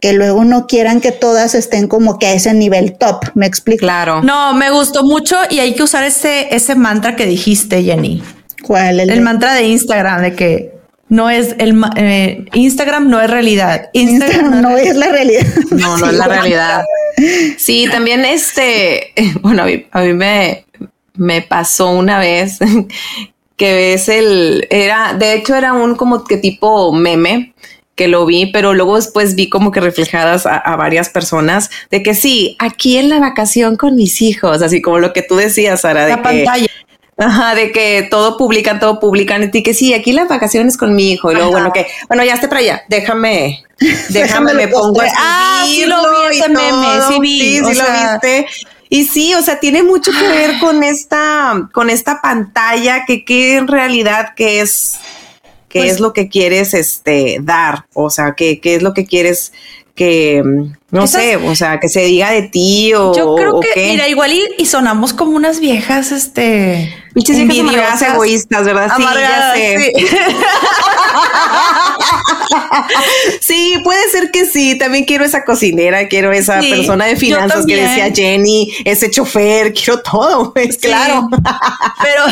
que 0.00 0.12
luego 0.12 0.44
no 0.44 0.66
quieran 0.66 1.00
que 1.00 1.10
todas 1.12 1.54
estén 1.56 1.88
como 1.88 2.18
que 2.18 2.26
a 2.26 2.32
ese 2.34 2.54
nivel 2.54 2.96
top. 2.98 3.24
¿Me 3.34 3.46
explico? 3.46 3.80
Claro. 3.80 4.22
No, 4.22 4.54
me 4.54 4.70
gustó 4.70 5.02
mucho 5.02 5.36
y 5.50 5.58
hay 5.58 5.74
que 5.74 5.82
usar 5.82 6.04
ese, 6.04 6.54
ese 6.54 6.74
mantra 6.76 7.16
que 7.16 7.26
dijiste, 7.26 7.82
Jenny. 7.82 8.22
¿Cuál? 8.62 9.00
El, 9.00 9.10
El 9.10 9.20
mantra 9.22 9.54
de 9.54 9.64
Instagram 9.64 10.22
de 10.22 10.34
que 10.34 10.72
no 11.08 11.28
es 11.28 11.54
el 11.58 11.74
ma- 11.74 11.92
eh, 11.96 12.44
Instagram 12.54 13.10
no 13.10 13.20
es 13.20 13.28
realidad. 13.30 13.90
Instagram, 13.92 14.46
Instagram 14.54 14.62
no 14.62 14.76
es 14.78 14.96
la 14.96 15.08
realidad. 15.08 15.46
No, 15.72 15.96
no 15.98 16.06
es 16.10 16.14
la 16.16 16.26
realidad. 16.26 16.84
Sí, 17.58 17.86
también 17.90 18.24
este, 18.24 19.12
bueno, 19.42 19.62
a 19.62 19.66
mí, 19.66 19.86
a 19.90 20.00
mí 20.00 20.12
me, 20.14 20.64
me 21.14 21.42
pasó 21.42 21.90
una 21.90 22.18
vez 22.18 22.58
que 23.62 23.74
ves 23.74 24.08
el, 24.08 24.66
era, 24.70 25.14
de 25.14 25.34
hecho 25.34 25.54
era 25.54 25.72
un 25.72 25.94
como 25.94 26.24
que 26.24 26.36
tipo 26.36 26.92
meme 26.92 27.54
que 27.94 28.08
lo 28.08 28.26
vi, 28.26 28.46
pero 28.46 28.74
luego 28.74 28.96
después 28.96 29.36
vi 29.36 29.48
como 29.48 29.70
que 29.70 29.78
reflejadas 29.78 30.46
a, 30.46 30.56
a 30.56 30.74
varias 30.74 31.10
personas 31.10 31.70
de 31.88 32.02
que 32.02 32.16
sí, 32.16 32.56
aquí 32.58 32.96
en 32.96 33.08
la 33.08 33.20
vacación 33.20 33.76
con 33.76 33.94
mis 33.94 34.20
hijos, 34.20 34.62
así 34.62 34.82
como 34.82 34.98
lo 34.98 35.12
que 35.12 35.22
tú 35.22 35.36
decías, 35.36 35.82
Sara, 35.82 36.06
de 36.06 36.10
la 36.10 36.16
que, 36.16 36.22
pantalla. 36.22 36.66
Ajá, 37.16 37.54
de 37.54 37.70
que 37.70 38.08
todo 38.10 38.36
publican, 38.36 38.80
todo 38.80 38.98
publican, 38.98 39.48
y 39.54 39.62
que 39.62 39.74
sí, 39.74 39.94
aquí 39.94 40.10
las 40.10 40.26
vacaciones 40.26 40.76
con 40.76 40.96
mi 40.96 41.12
hijo, 41.12 41.30
y 41.30 41.36
luego, 41.36 41.50
Ajá. 41.50 41.60
bueno, 41.60 41.72
que, 41.72 41.86
bueno, 42.08 42.24
ya 42.24 42.34
esté 42.34 42.48
para 42.48 42.62
allá, 42.62 42.82
déjame, 42.88 43.62
déjame, 44.08 44.54
me 44.54 44.66
pongo 44.66 45.02
a. 45.02 45.06
Ah, 45.16 45.64
sí 45.66 45.86
lo 45.86 45.98
vi 46.00 46.36
ese 46.36 46.48
meme, 46.48 46.86
sí 47.06 47.20
vi, 47.20 47.38
sí, 47.38 47.64
sí 47.64 47.74
lo 47.74 47.84
viste. 47.92 48.46
Y 48.94 49.06
sí, 49.06 49.32
o 49.32 49.40
sea, 49.40 49.58
tiene 49.58 49.82
mucho 49.82 50.10
que 50.12 50.28
ver 50.28 50.58
con 50.60 50.82
esta, 50.82 51.70
con 51.72 51.88
esta 51.88 52.20
pantalla, 52.20 53.06
que, 53.06 53.24
que 53.24 53.56
en 53.56 53.66
realidad, 53.66 54.34
que 54.36 54.60
es, 54.60 54.98
qué 55.70 55.78
Pues- 55.78 55.92
es 55.92 56.00
lo 56.00 56.12
que 56.12 56.28
quieres, 56.28 56.74
este, 56.74 57.38
dar, 57.40 57.86
o 57.94 58.10
sea, 58.10 58.34
qué, 58.36 58.60
qué 58.60 58.74
es 58.74 58.82
lo 58.82 58.92
que 58.92 59.06
quieres 59.06 59.54
que, 59.94 60.42
no 60.90 61.04
Esas- 61.04 61.22
sé, 61.22 61.36
o 61.36 61.54
sea, 61.54 61.78
que 61.80 61.88
se 61.88 62.00
diga 62.04 62.30
de 62.30 62.42
ti 62.42 62.94
o, 62.94 63.14
Yo 63.14 63.34
creo 63.36 63.56
o 63.56 63.60
que, 63.60 63.68
qué. 63.74 63.88
mira, 63.90 64.08
igual 64.08 64.32
y, 64.32 64.42
y 64.58 64.66
sonamos 64.66 65.12
como 65.12 65.32
unas 65.32 65.60
viejas, 65.60 66.12
este. 66.12 66.94
Amargadas 67.14 67.38
envidiosas. 67.38 68.02
egoístas, 68.14 68.64
¿verdad? 68.64 68.90
Sí, 68.96 69.02
ya 69.02 69.52
sé. 69.54 69.92
sí. 69.96 70.06
Sí, 73.40 73.74
puede 73.84 74.08
ser 74.10 74.30
que 74.30 74.44
sí. 74.46 74.76
También 74.78 75.04
quiero 75.04 75.24
esa 75.24 75.44
cocinera, 75.44 76.08
quiero 76.08 76.32
esa 76.32 76.60
Sí, 76.60 76.70
persona 76.70 77.06
de 77.06 77.16
finanzas 77.16 77.66
que 77.66 77.76
decía 77.76 78.10
Jenny, 78.14 78.72
ese 78.84 79.10
chofer, 79.10 79.72
quiero 79.72 80.00
todo, 80.00 80.52
pues 80.54 80.78
claro. 80.78 81.28
Pero 82.02 82.24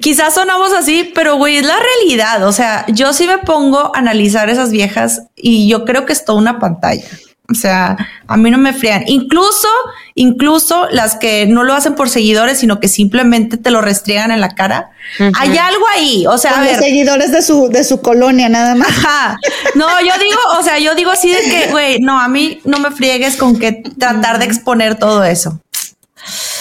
quizás 0.00 0.34
sonamos 0.34 0.72
así, 0.72 1.10
pero 1.14 1.36
güey, 1.36 1.58
es 1.58 1.66
la 1.66 1.76
realidad. 1.76 2.46
O 2.46 2.52
sea, 2.52 2.84
yo 2.88 3.12
sí 3.12 3.26
me 3.26 3.38
pongo 3.38 3.94
a 3.94 3.98
analizar 3.98 4.48
esas 4.50 4.70
viejas 4.70 5.22
y 5.36 5.68
yo 5.68 5.84
creo 5.84 6.06
que 6.06 6.12
es 6.12 6.24
toda 6.24 6.38
una 6.38 6.58
pantalla. 6.58 7.04
O 7.48 7.54
sea, 7.54 7.96
a 8.26 8.36
mí 8.36 8.50
no 8.50 8.58
me 8.58 8.72
frían. 8.72 9.04
Incluso, 9.06 9.68
incluso 10.16 10.88
las 10.90 11.14
que 11.14 11.46
no 11.46 11.62
lo 11.62 11.74
hacen 11.74 11.94
por 11.94 12.10
seguidores, 12.10 12.58
sino 12.58 12.80
que 12.80 12.88
simplemente 12.88 13.56
te 13.56 13.70
lo 13.70 13.80
restriegan 13.80 14.32
en 14.32 14.40
la 14.40 14.56
cara. 14.56 14.90
Hay 15.38 15.56
algo 15.56 15.84
ahí. 15.94 16.26
O 16.26 16.38
sea, 16.38 16.50
a 16.50 16.54
Con 16.54 16.64
los 16.64 16.72
ver, 16.72 16.82
seguidores 16.82 17.30
de 17.30 17.42
su, 17.42 17.68
de 17.68 17.84
su 17.84 18.00
colonia, 18.00 18.48
nada 18.48 18.74
más. 18.74 18.88
Ajá. 18.88 19.36
No, 19.76 19.86
yo 20.00 20.12
digo, 20.18 20.38
o 20.58 20.62
sea, 20.64 20.78
yo 20.80 20.96
digo 20.96 21.10
así 21.10 21.30
de 21.30 21.42
que, 21.42 21.68
güey, 21.70 22.00
no, 22.00 22.18
a 22.18 22.26
mí 22.26 22.60
no 22.64 22.78
me 22.78 22.90
friegues 22.90 23.36
con 23.36 23.58
que 23.58 23.82
tratar 23.96 24.40
de 24.40 24.46
exponer 24.46 24.98
todo 24.98 25.22
eso. 25.22 25.60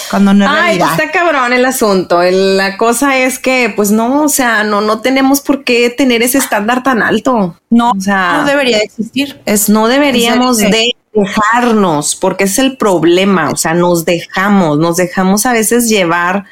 Cuando 0.09 0.33
no 0.33 0.45
es 0.45 0.51
Ay, 0.51 0.61
realidad. 0.77 0.87
pues 0.95 0.99
está 1.07 1.11
cabrón 1.19 1.53
el 1.53 1.65
asunto. 1.65 2.21
El- 2.21 2.57
la 2.57 2.77
cosa 2.77 3.17
es 3.17 3.39
que, 3.39 3.73
pues 3.75 3.91
no, 3.91 4.23
o 4.23 4.29
sea, 4.29 4.63
no, 4.63 4.81
no 4.81 5.01
tenemos 5.01 5.41
por 5.41 5.63
qué 5.63 5.89
tener 5.89 6.21
ese 6.21 6.37
estándar 6.37 6.83
tan 6.83 7.01
alto. 7.01 7.57
no, 7.69 7.91
o 7.91 7.99
sea, 8.01 8.37
no 8.37 8.45
debería 8.45 8.77
de 8.77 8.83
existir. 8.83 9.41
Es 9.45 9.67
no 9.69 9.88
deberíamos 9.88 10.57
de 10.57 10.95
dejarnos, 11.13 12.15
porque 12.15 12.43
es 12.45 12.59
el 12.59 12.77
problema, 12.77 13.49
o 13.49 13.55
sea, 13.55 13.73
nos 13.73 14.05
dejamos, 14.05 14.77
nos 14.80 14.97
dejamos 14.97 15.45
a 15.45 15.53
veces 15.53 15.89
llevar 15.89 16.45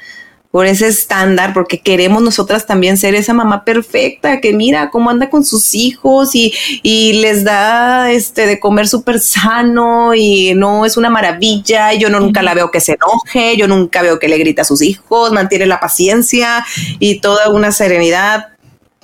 por 0.53 0.67
ese 0.67 0.85
estándar, 0.85 1.51
porque 1.51 1.79
queremos 1.79 2.21
nosotras 2.21 2.67
también 2.67 2.95
ser 2.95 3.15
esa 3.15 3.33
mamá 3.33 3.65
perfecta 3.65 4.39
que 4.39 4.53
mira 4.53 4.91
cómo 4.91 5.09
anda 5.09 5.31
con 5.31 5.43
sus 5.43 5.73
hijos 5.73 6.35
y, 6.35 6.53
y 6.83 7.13
les 7.13 7.43
da 7.43 8.11
este 8.11 8.45
de 8.45 8.59
comer 8.59 8.87
súper 8.87 9.19
sano 9.19 10.13
y 10.13 10.53
no 10.53 10.85
es 10.85 10.95
una 10.95 11.09
maravilla. 11.09 11.93
Yo 11.93 12.11
no, 12.11 12.19
nunca 12.19 12.43
la 12.43 12.53
veo 12.53 12.69
que 12.69 12.81
se 12.81 12.91
enoje, 12.91 13.57
yo 13.57 13.67
nunca 13.67 14.03
veo 14.03 14.19
que 14.19 14.27
le 14.27 14.37
grita 14.37 14.61
a 14.61 14.65
sus 14.65 14.83
hijos, 14.83 15.31
mantiene 15.31 15.65
la 15.65 15.79
paciencia 15.79 16.63
y 16.99 17.19
toda 17.19 17.49
una 17.49 17.71
serenidad. 17.71 18.49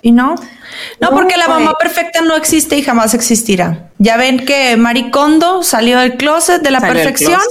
Y 0.04 0.12
no, 0.12 0.36
no, 1.02 1.10
porque 1.10 1.36
la 1.36 1.48
mamá 1.48 1.74
perfecta 1.80 2.22
no 2.22 2.36
existe 2.36 2.78
y 2.78 2.84
jamás 2.84 3.16
existirá. 3.16 3.90
Ya 3.98 4.18
ven 4.18 4.46
que 4.46 4.78
Maricondo 4.78 5.64
salió 5.64 5.98
del 5.98 6.16
closet 6.16 6.62
de 6.62 6.70
la 6.70 6.80
perfección 6.80 7.42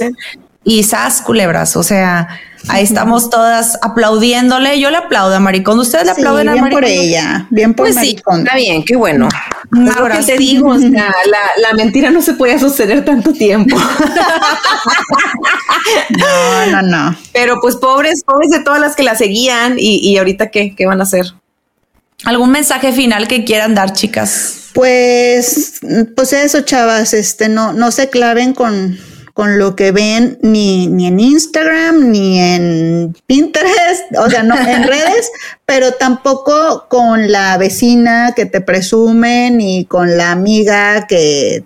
y 0.63 0.83
sas 0.83 1.21
culebras, 1.21 1.75
o 1.75 1.83
sea, 1.83 2.39
Ahí 2.67 2.83
estamos 2.83 3.29
todas 3.29 3.77
aplaudiéndole. 3.81 4.79
Yo 4.79 4.91
le 4.91 4.97
aplaudo 4.97 5.33
a 5.35 5.39
Maricondo. 5.39 5.83
¿Ustedes 5.83 6.05
le 6.05 6.11
aplauden 6.11 6.49
a 6.49 6.55
Maricondo? 6.55 6.79
Bien 6.85 6.97
por 6.97 7.05
ella, 7.05 7.47
bien 7.49 7.73
por 7.73 7.85
pues 7.85 7.95
Maricondo. 7.95 8.43
está 8.43 8.55
bien, 8.57 8.83
qué 8.83 8.95
bueno. 8.95 9.29
lo 9.71 10.07
que 10.09 10.23
te 10.23 10.37
digo, 10.37 10.69
o 10.69 10.79
sea, 10.79 11.15
la, 11.25 11.39
la, 11.57 11.73
mentira 11.73 12.11
no 12.11 12.21
se 12.21 12.33
puede 12.33 12.59
sostener 12.59 13.05
tanto 13.05 13.31
tiempo. 13.33 13.77
no, 16.17 16.65
no, 16.71 16.81
no. 16.81 17.15
Pero 17.31 17.61
pues 17.61 17.77
pobres, 17.77 18.23
pobres 18.23 18.49
de 18.49 18.59
todas 18.59 18.81
las 18.81 18.95
que 18.95 19.03
la 19.03 19.15
seguían 19.15 19.75
y, 19.79 19.97
y 19.99 20.17
ahorita 20.17 20.51
qué, 20.51 20.75
qué 20.75 20.85
van 20.85 20.99
a 20.99 21.03
hacer. 21.03 21.33
¿Algún 22.25 22.51
mensaje 22.51 22.91
final 22.91 23.27
que 23.27 23.45
quieran 23.45 23.73
dar, 23.73 23.93
chicas? 23.93 24.69
Pues, 24.73 25.79
pues 26.15 26.33
eso, 26.33 26.61
chavas, 26.61 27.13
este, 27.13 27.49
no, 27.49 27.73
no 27.73 27.91
se 27.91 28.09
claven 28.09 28.53
con, 28.53 28.99
con 29.39 29.57
lo 29.57 29.73
que 29.73 29.93
ven 29.93 30.37
ni, 30.41 30.87
ni 30.87 31.07
en 31.07 31.17
Instagram, 31.17 32.11
ni 32.11 32.41
en 32.41 33.15
Pinterest, 33.25 34.03
o 34.17 34.29
sea, 34.29 34.43
no 34.43 34.53
en 34.59 34.83
redes, 34.85 35.31
pero 35.65 35.93
tampoco 35.93 36.87
con 36.89 37.31
la 37.31 37.57
vecina 37.57 38.33
que 38.35 38.45
te 38.45 38.59
presume, 38.59 39.49
ni 39.49 39.85
con 39.85 40.17
la 40.17 40.31
amiga 40.31 41.07
que... 41.07 41.63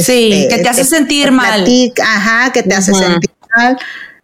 sí, 0.00 0.46
que 0.48 0.58
te 0.58 0.68
hace 0.68 0.84
sentir 0.84 1.32
mal. 1.32 1.66
ajá, 2.00 2.52
que 2.52 2.62
te 2.62 2.76
hace 2.76 2.94
sentir 2.94 3.30
mal. 3.56 3.76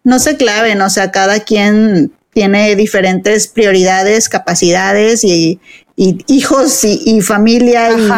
No 0.05 0.17
se 0.17 0.37
claven, 0.37 0.81
o 0.81 0.89
sea, 0.89 1.11
cada 1.11 1.41
quien 1.41 2.13
tiene 2.31 2.77
diferentes 2.77 3.49
prioridades, 3.49 4.29
capacidades 4.29 5.25
y, 5.25 5.59
y 5.95 6.23
hijos 6.27 6.83
y, 6.83 7.21
familia 7.21 7.89
y, 7.91 8.09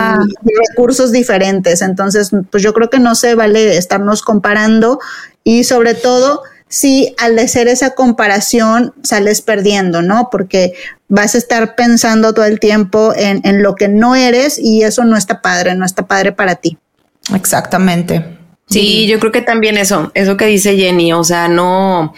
recursos 0.70 1.12
diferentes. 1.12 1.82
Entonces, 1.82 2.32
pues 2.50 2.64
yo 2.64 2.74
creo 2.74 2.90
que 2.90 3.00
no 3.00 3.14
se 3.16 3.36
vale 3.36 3.78
estarnos 3.78 4.24
comparando 4.24 5.00
y 5.44 5.64
sobre 5.64 5.94
todo 5.94 6.42
si 6.70 7.16
al 7.20 7.38
hacer 7.40 7.68
esa 7.68 7.92
comparación 7.92 8.94
sales 9.04 9.42
perdiendo, 9.42 10.02
¿no? 10.02 10.30
Porque 10.32 10.74
vas 11.08 11.36
a 11.36 11.38
estar 11.38 11.76
pensando 11.76 12.34
todo 12.34 12.46
el 12.46 12.60
tiempo 12.60 13.14
en, 13.16 13.42
en 13.44 13.64
lo 13.64 13.76
que 13.76 13.88
no 13.88 14.16
eres 14.16 14.60
y 14.60 14.84
eso 14.84 15.06
no 15.06 15.16
está 15.16 15.42
padre, 15.42 15.76
no 15.76 15.86
está 15.86 16.08
padre 16.08 16.32
para 16.32 16.56
ti. 16.56 16.78
Exactamente. 17.34 18.38
Sí, 18.70 19.08
yo 19.08 19.20
creo 19.20 19.32
que 19.32 19.42
también 19.42 19.78
eso, 19.78 20.12
eso 20.14 20.36
que 20.36 20.46
dice 20.46 20.76
Jenny, 20.76 21.14
o 21.14 21.24
sea, 21.24 21.48
no 21.48 22.14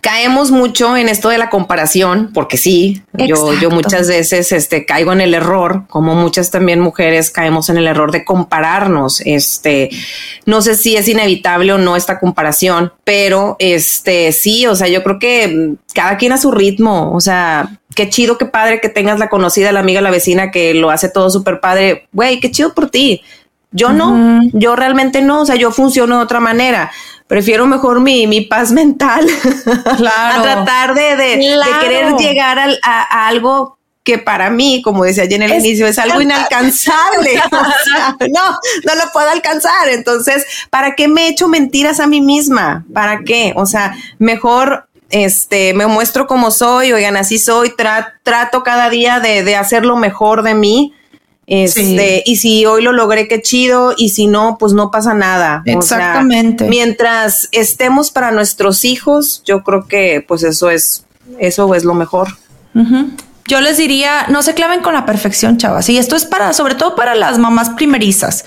caemos 0.00 0.50
mucho 0.50 0.96
en 0.96 1.08
esto 1.08 1.28
de 1.28 1.38
la 1.38 1.50
comparación, 1.50 2.30
porque 2.32 2.56
sí, 2.56 3.02
yo, 3.12 3.52
yo 3.60 3.70
muchas 3.70 4.08
veces 4.08 4.52
este, 4.52 4.86
caigo 4.86 5.12
en 5.12 5.20
el 5.20 5.34
error, 5.34 5.84
como 5.88 6.14
muchas 6.14 6.50
también 6.50 6.80
mujeres 6.80 7.30
caemos 7.30 7.68
en 7.68 7.76
el 7.76 7.86
error 7.86 8.10
de 8.10 8.24
compararnos. 8.24 9.20
Este, 9.24 9.90
no 10.46 10.62
sé 10.62 10.74
si 10.74 10.96
es 10.96 11.08
inevitable 11.08 11.72
o 11.72 11.78
no 11.78 11.96
esta 11.96 12.18
comparación, 12.18 12.92
pero 13.04 13.56
este, 13.58 14.32
sí, 14.32 14.66
o 14.66 14.74
sea, 14.74 14.88
yo 14.88 15.02
creo 15.02 15.18
que 15.18 15.74
cada 15.94 16.16
quien 16.16 16.32
a 16.32 16.38
su 16.38 16.50
ritmo, 16.50 17.12
o 17.12 17.20
sea, 17.20 17.78
qué 17.94 18.08
chido, 18.08 18.38
qué 18.38 18.46
padre 18.46 18.80
que 18.80 18.88
tengas 18.88 19.18
la 19.18 19.28
conocida, 19.28 19.72
la 19.72 19.80
amiga, 19.80 20.00
la 20.00 20.10
vecina 20.10 20.50
que 20.50 20.74
lo 20.74 20.90
hace 20.90 21.08
todo 21.08 21.30
súper 21.30 21.60
padre. 21.60 22.08
Güey, 22.12 22.40
qué 22.40 22.50
chido 22.50 22.72
por 22.74 22.90
ti. 22.90 23.22
Yo 23.72 23.92
no, 23.92 24.40
yo 24.52 24.74
realmente 24.74 25.22
no, 25.22 25.42
o 25.42 25.46
sea, 25.46 25.54
yo 25.54 25.70
funciono 25.70 26.16
de 26.16 26.24
otra 26.24 26.40
manera 26.40 26.90
prefiero 27.30 27.64
mejor 27.64 28.00
mi, 28.00 28.26
mi 28.26 28.40
paz 28.40 28.72
mental 28.80 29.24
a 29.24 30.42
tratar 30.42 30.94
de, 30.94 31.14
de, 31.14 31.58
querer 31.80 32.16
llegar 32.16 32.58
a, 32.82 33.28
algo 33.28 33.78
que 34.02 34.18
para 34.18 34.50
mí, 34.50 34.82
como 34.82 35.04
decía 35.04 35.22
allí 35.22 35.36
en 35.36 35.42
el 35.42 35.52
inicio, 35.52 35.86
es 35.86 35.98
algo 36.00 36.20
inalcanzable. 36.20 37.34
no, 38.32 38.58
no 38.84 38.94
lo 38.96 39.12
puedo 39.12 39.30
alcanzar. 39.30 39.90
Entonces, 39.90 40.44
¿para 40.70 40.96
qué 40.96 41.06
me 41.06 41.26
he 41.26 41.28
hecho 41.28 41.46
mentiras 41.46 42.00
a 42.00 42.08
mí 42.08 42.20
misma? 42.20 42.84
¿Para 42.92 43.20
qué? 43.24 43.52
O 43.54 43.64
sea, 43.64 43.94
mejor 44.18 44.88
este, 45.10 45.72
me 45.72 45.86
muestro 45.86 46.26
como 46.26 46.50
soy, 46.50 46.92
oigan, 46.92 47.16
así 47.16 47.38
soy, 47.38 47.72
trato 47.76 48.64
cada 48.64 48.90
día 48.90 49.20
de, 49.20 49.44
de 49.44 49.54
hacer 49.54 49.84
lo 49.84 49.94
mejor 49.94 50.42
de 50.42 50.54
mí 50.54 50.94
este, 51.50 52.22
y 52.24 52.36
si 52.36 52.64
hoy 52.64 52.80
lo 52.80 52.92
logré, 52.92 53.26
qué 53.26 53.42
chido, 53.42 53.92
y 53.96 54.10
si 54.10 54.28
no, 54.28 54.56
pues 54.56 54.72
no 54.72 54.92
pasa 54.92 55.14
nada. 55.14 55.62
Exactamente. 55.66 56.68
mientras 56.68 57.48
estemos 57.50 58.12
para 58.12 58.30
nuestros 58.30 58.84
hijos, 58.84 59.42
yo 59.44 59.64
creo 59.64 59.88
que 59.88 60.24
pues 60.26 60.44
eso 60.44 60.70
es, 60.70 61.04
eso 61.40 61.74
es 61.74 61.84
lo 61.84 61.94
mejor. 61.94 62.28
Yo 63.48 63.60
les 63.60 63.78
diría, 63.78 64.26
no 64.28 64.42
se 64.42 64.54
claven 64.54 64.80
con 64.80 64.94
la 64.94 65.04
perfección, 65.04 65.58
chavas. 65.58 65.88
Y 65.88 65.98
esto 65.98 66.14
es 66.14 66.24
para, 66.24 66.52
sobre 66.52 66.76
todo 66.76 66.94
para 66.94 67.16
las 67.16 67.36
mamás 67.38 67.70
primerizas. 67.70 68.44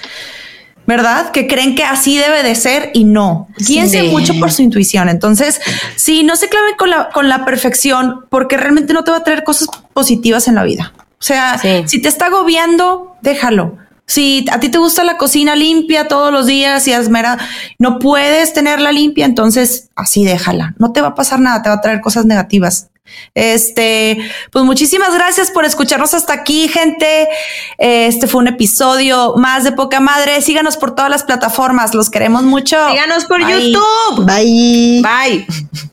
¿verdad? 0.85 1.31
Que 1.31 1.47
creen 1.47 1.75
que 1.75 1.83
así 1.83 2.17
debe 2.17 2.43
de 2.43 2.55
ser 2.55 2.91
y 2.93 3.05
no. 3.05 3.47
Guíense 3.57 4.03
mucho 4.03 4.33
por 4.39 4.51
su 4.51 4.61
intuición. 4.61 5.07
Entonces, 5.07 5.61
sí, 5.95 6.23
no 6.23 6.35
se 6.35 6.49
claven 6.49 6.75
con 6.77 6.89
la, 6.89 7.09
con 7.09 7.29
la 7.29 7.45
perfección 7.45 8.25
porque 8.29 8.57
realmente 8.57 8.93
no 8.93 9.05
te 9.05 9.11
va 9.11 9.17
a 9.17 9.23
traer 9.23 9.43
cosas 9.43 9.69
positivas 9.93 10.47
en 10.49 10.55
la 10.55 10.63
vida. 10.63 10.93
O 11.23 11.25
sea, 11.25 11.57
si 11.85 12.01
te 12.01 12.09
está 12.09 12.25
agobiando, 12.25 13.15
déjalo. 13.21 13.77
Si 14.05 14.45
a 14.51 14.59
ti 14.59 14.67
te 14.67 14.77
gusta 14.77 15.05
la 15.05 15.15
cocina 15.15 15.55
limpia 15.55 16.09
todos 16.09 16.33
los 16.33 16.47
días 16.47 16.85
y 16.89 16.91
asmera, 16.91 17.37
no 17.79 17.97
puedes 17.97 18.51
tenerla 18.51 18.91
limpia, 18.91 19.25
entonces 19.25 19.89
así 19.95 20.25
déjala. 20.25 20.75
No 20.79 20.91
te 20.91 20.99
va 20.99 21.09
a 21.09 21.15
pasar 21.15 21.39
nada, 21.39 21.63
te 21.63 21.69
va 21.69 21.75
a 21.75 21.81
traer 21.81 22.01
cosas 22.01 22.25
negativas. 22.25 22.89
Este, 23.35 24.17
pues 24.51 24.65
muchísimas 24.65 25.13
gracias 25.13 25.49
por 25.49 25.63
escucharnos 25.63 26.13
hasta 26.13 26.33
aquí, 26.33 26.67
gente. 26.67 27.29
Este 27.77 28.27
fue 28.27 28.41
un 28.41 28.49
episodio 28.49 29.35
más 29.37 29.63
de 29.63 29.71
Poca 29.71 30.01
Madre. 30.01 30.41
Síganos 30.41 30.75
por 30.75 30.93
todas 30.93 31.09
las 31.09 31.23
plataformas, 31.23 31.93
los 31.93 32.09
queremos 32.09 32.43
mucho. 32.43 32.75
Síganos 32.89 33.23
por 33.23 33.39
YouTube. 33.39 34.25
Bye. 34.25 35.01
Bye. 35.01 35.47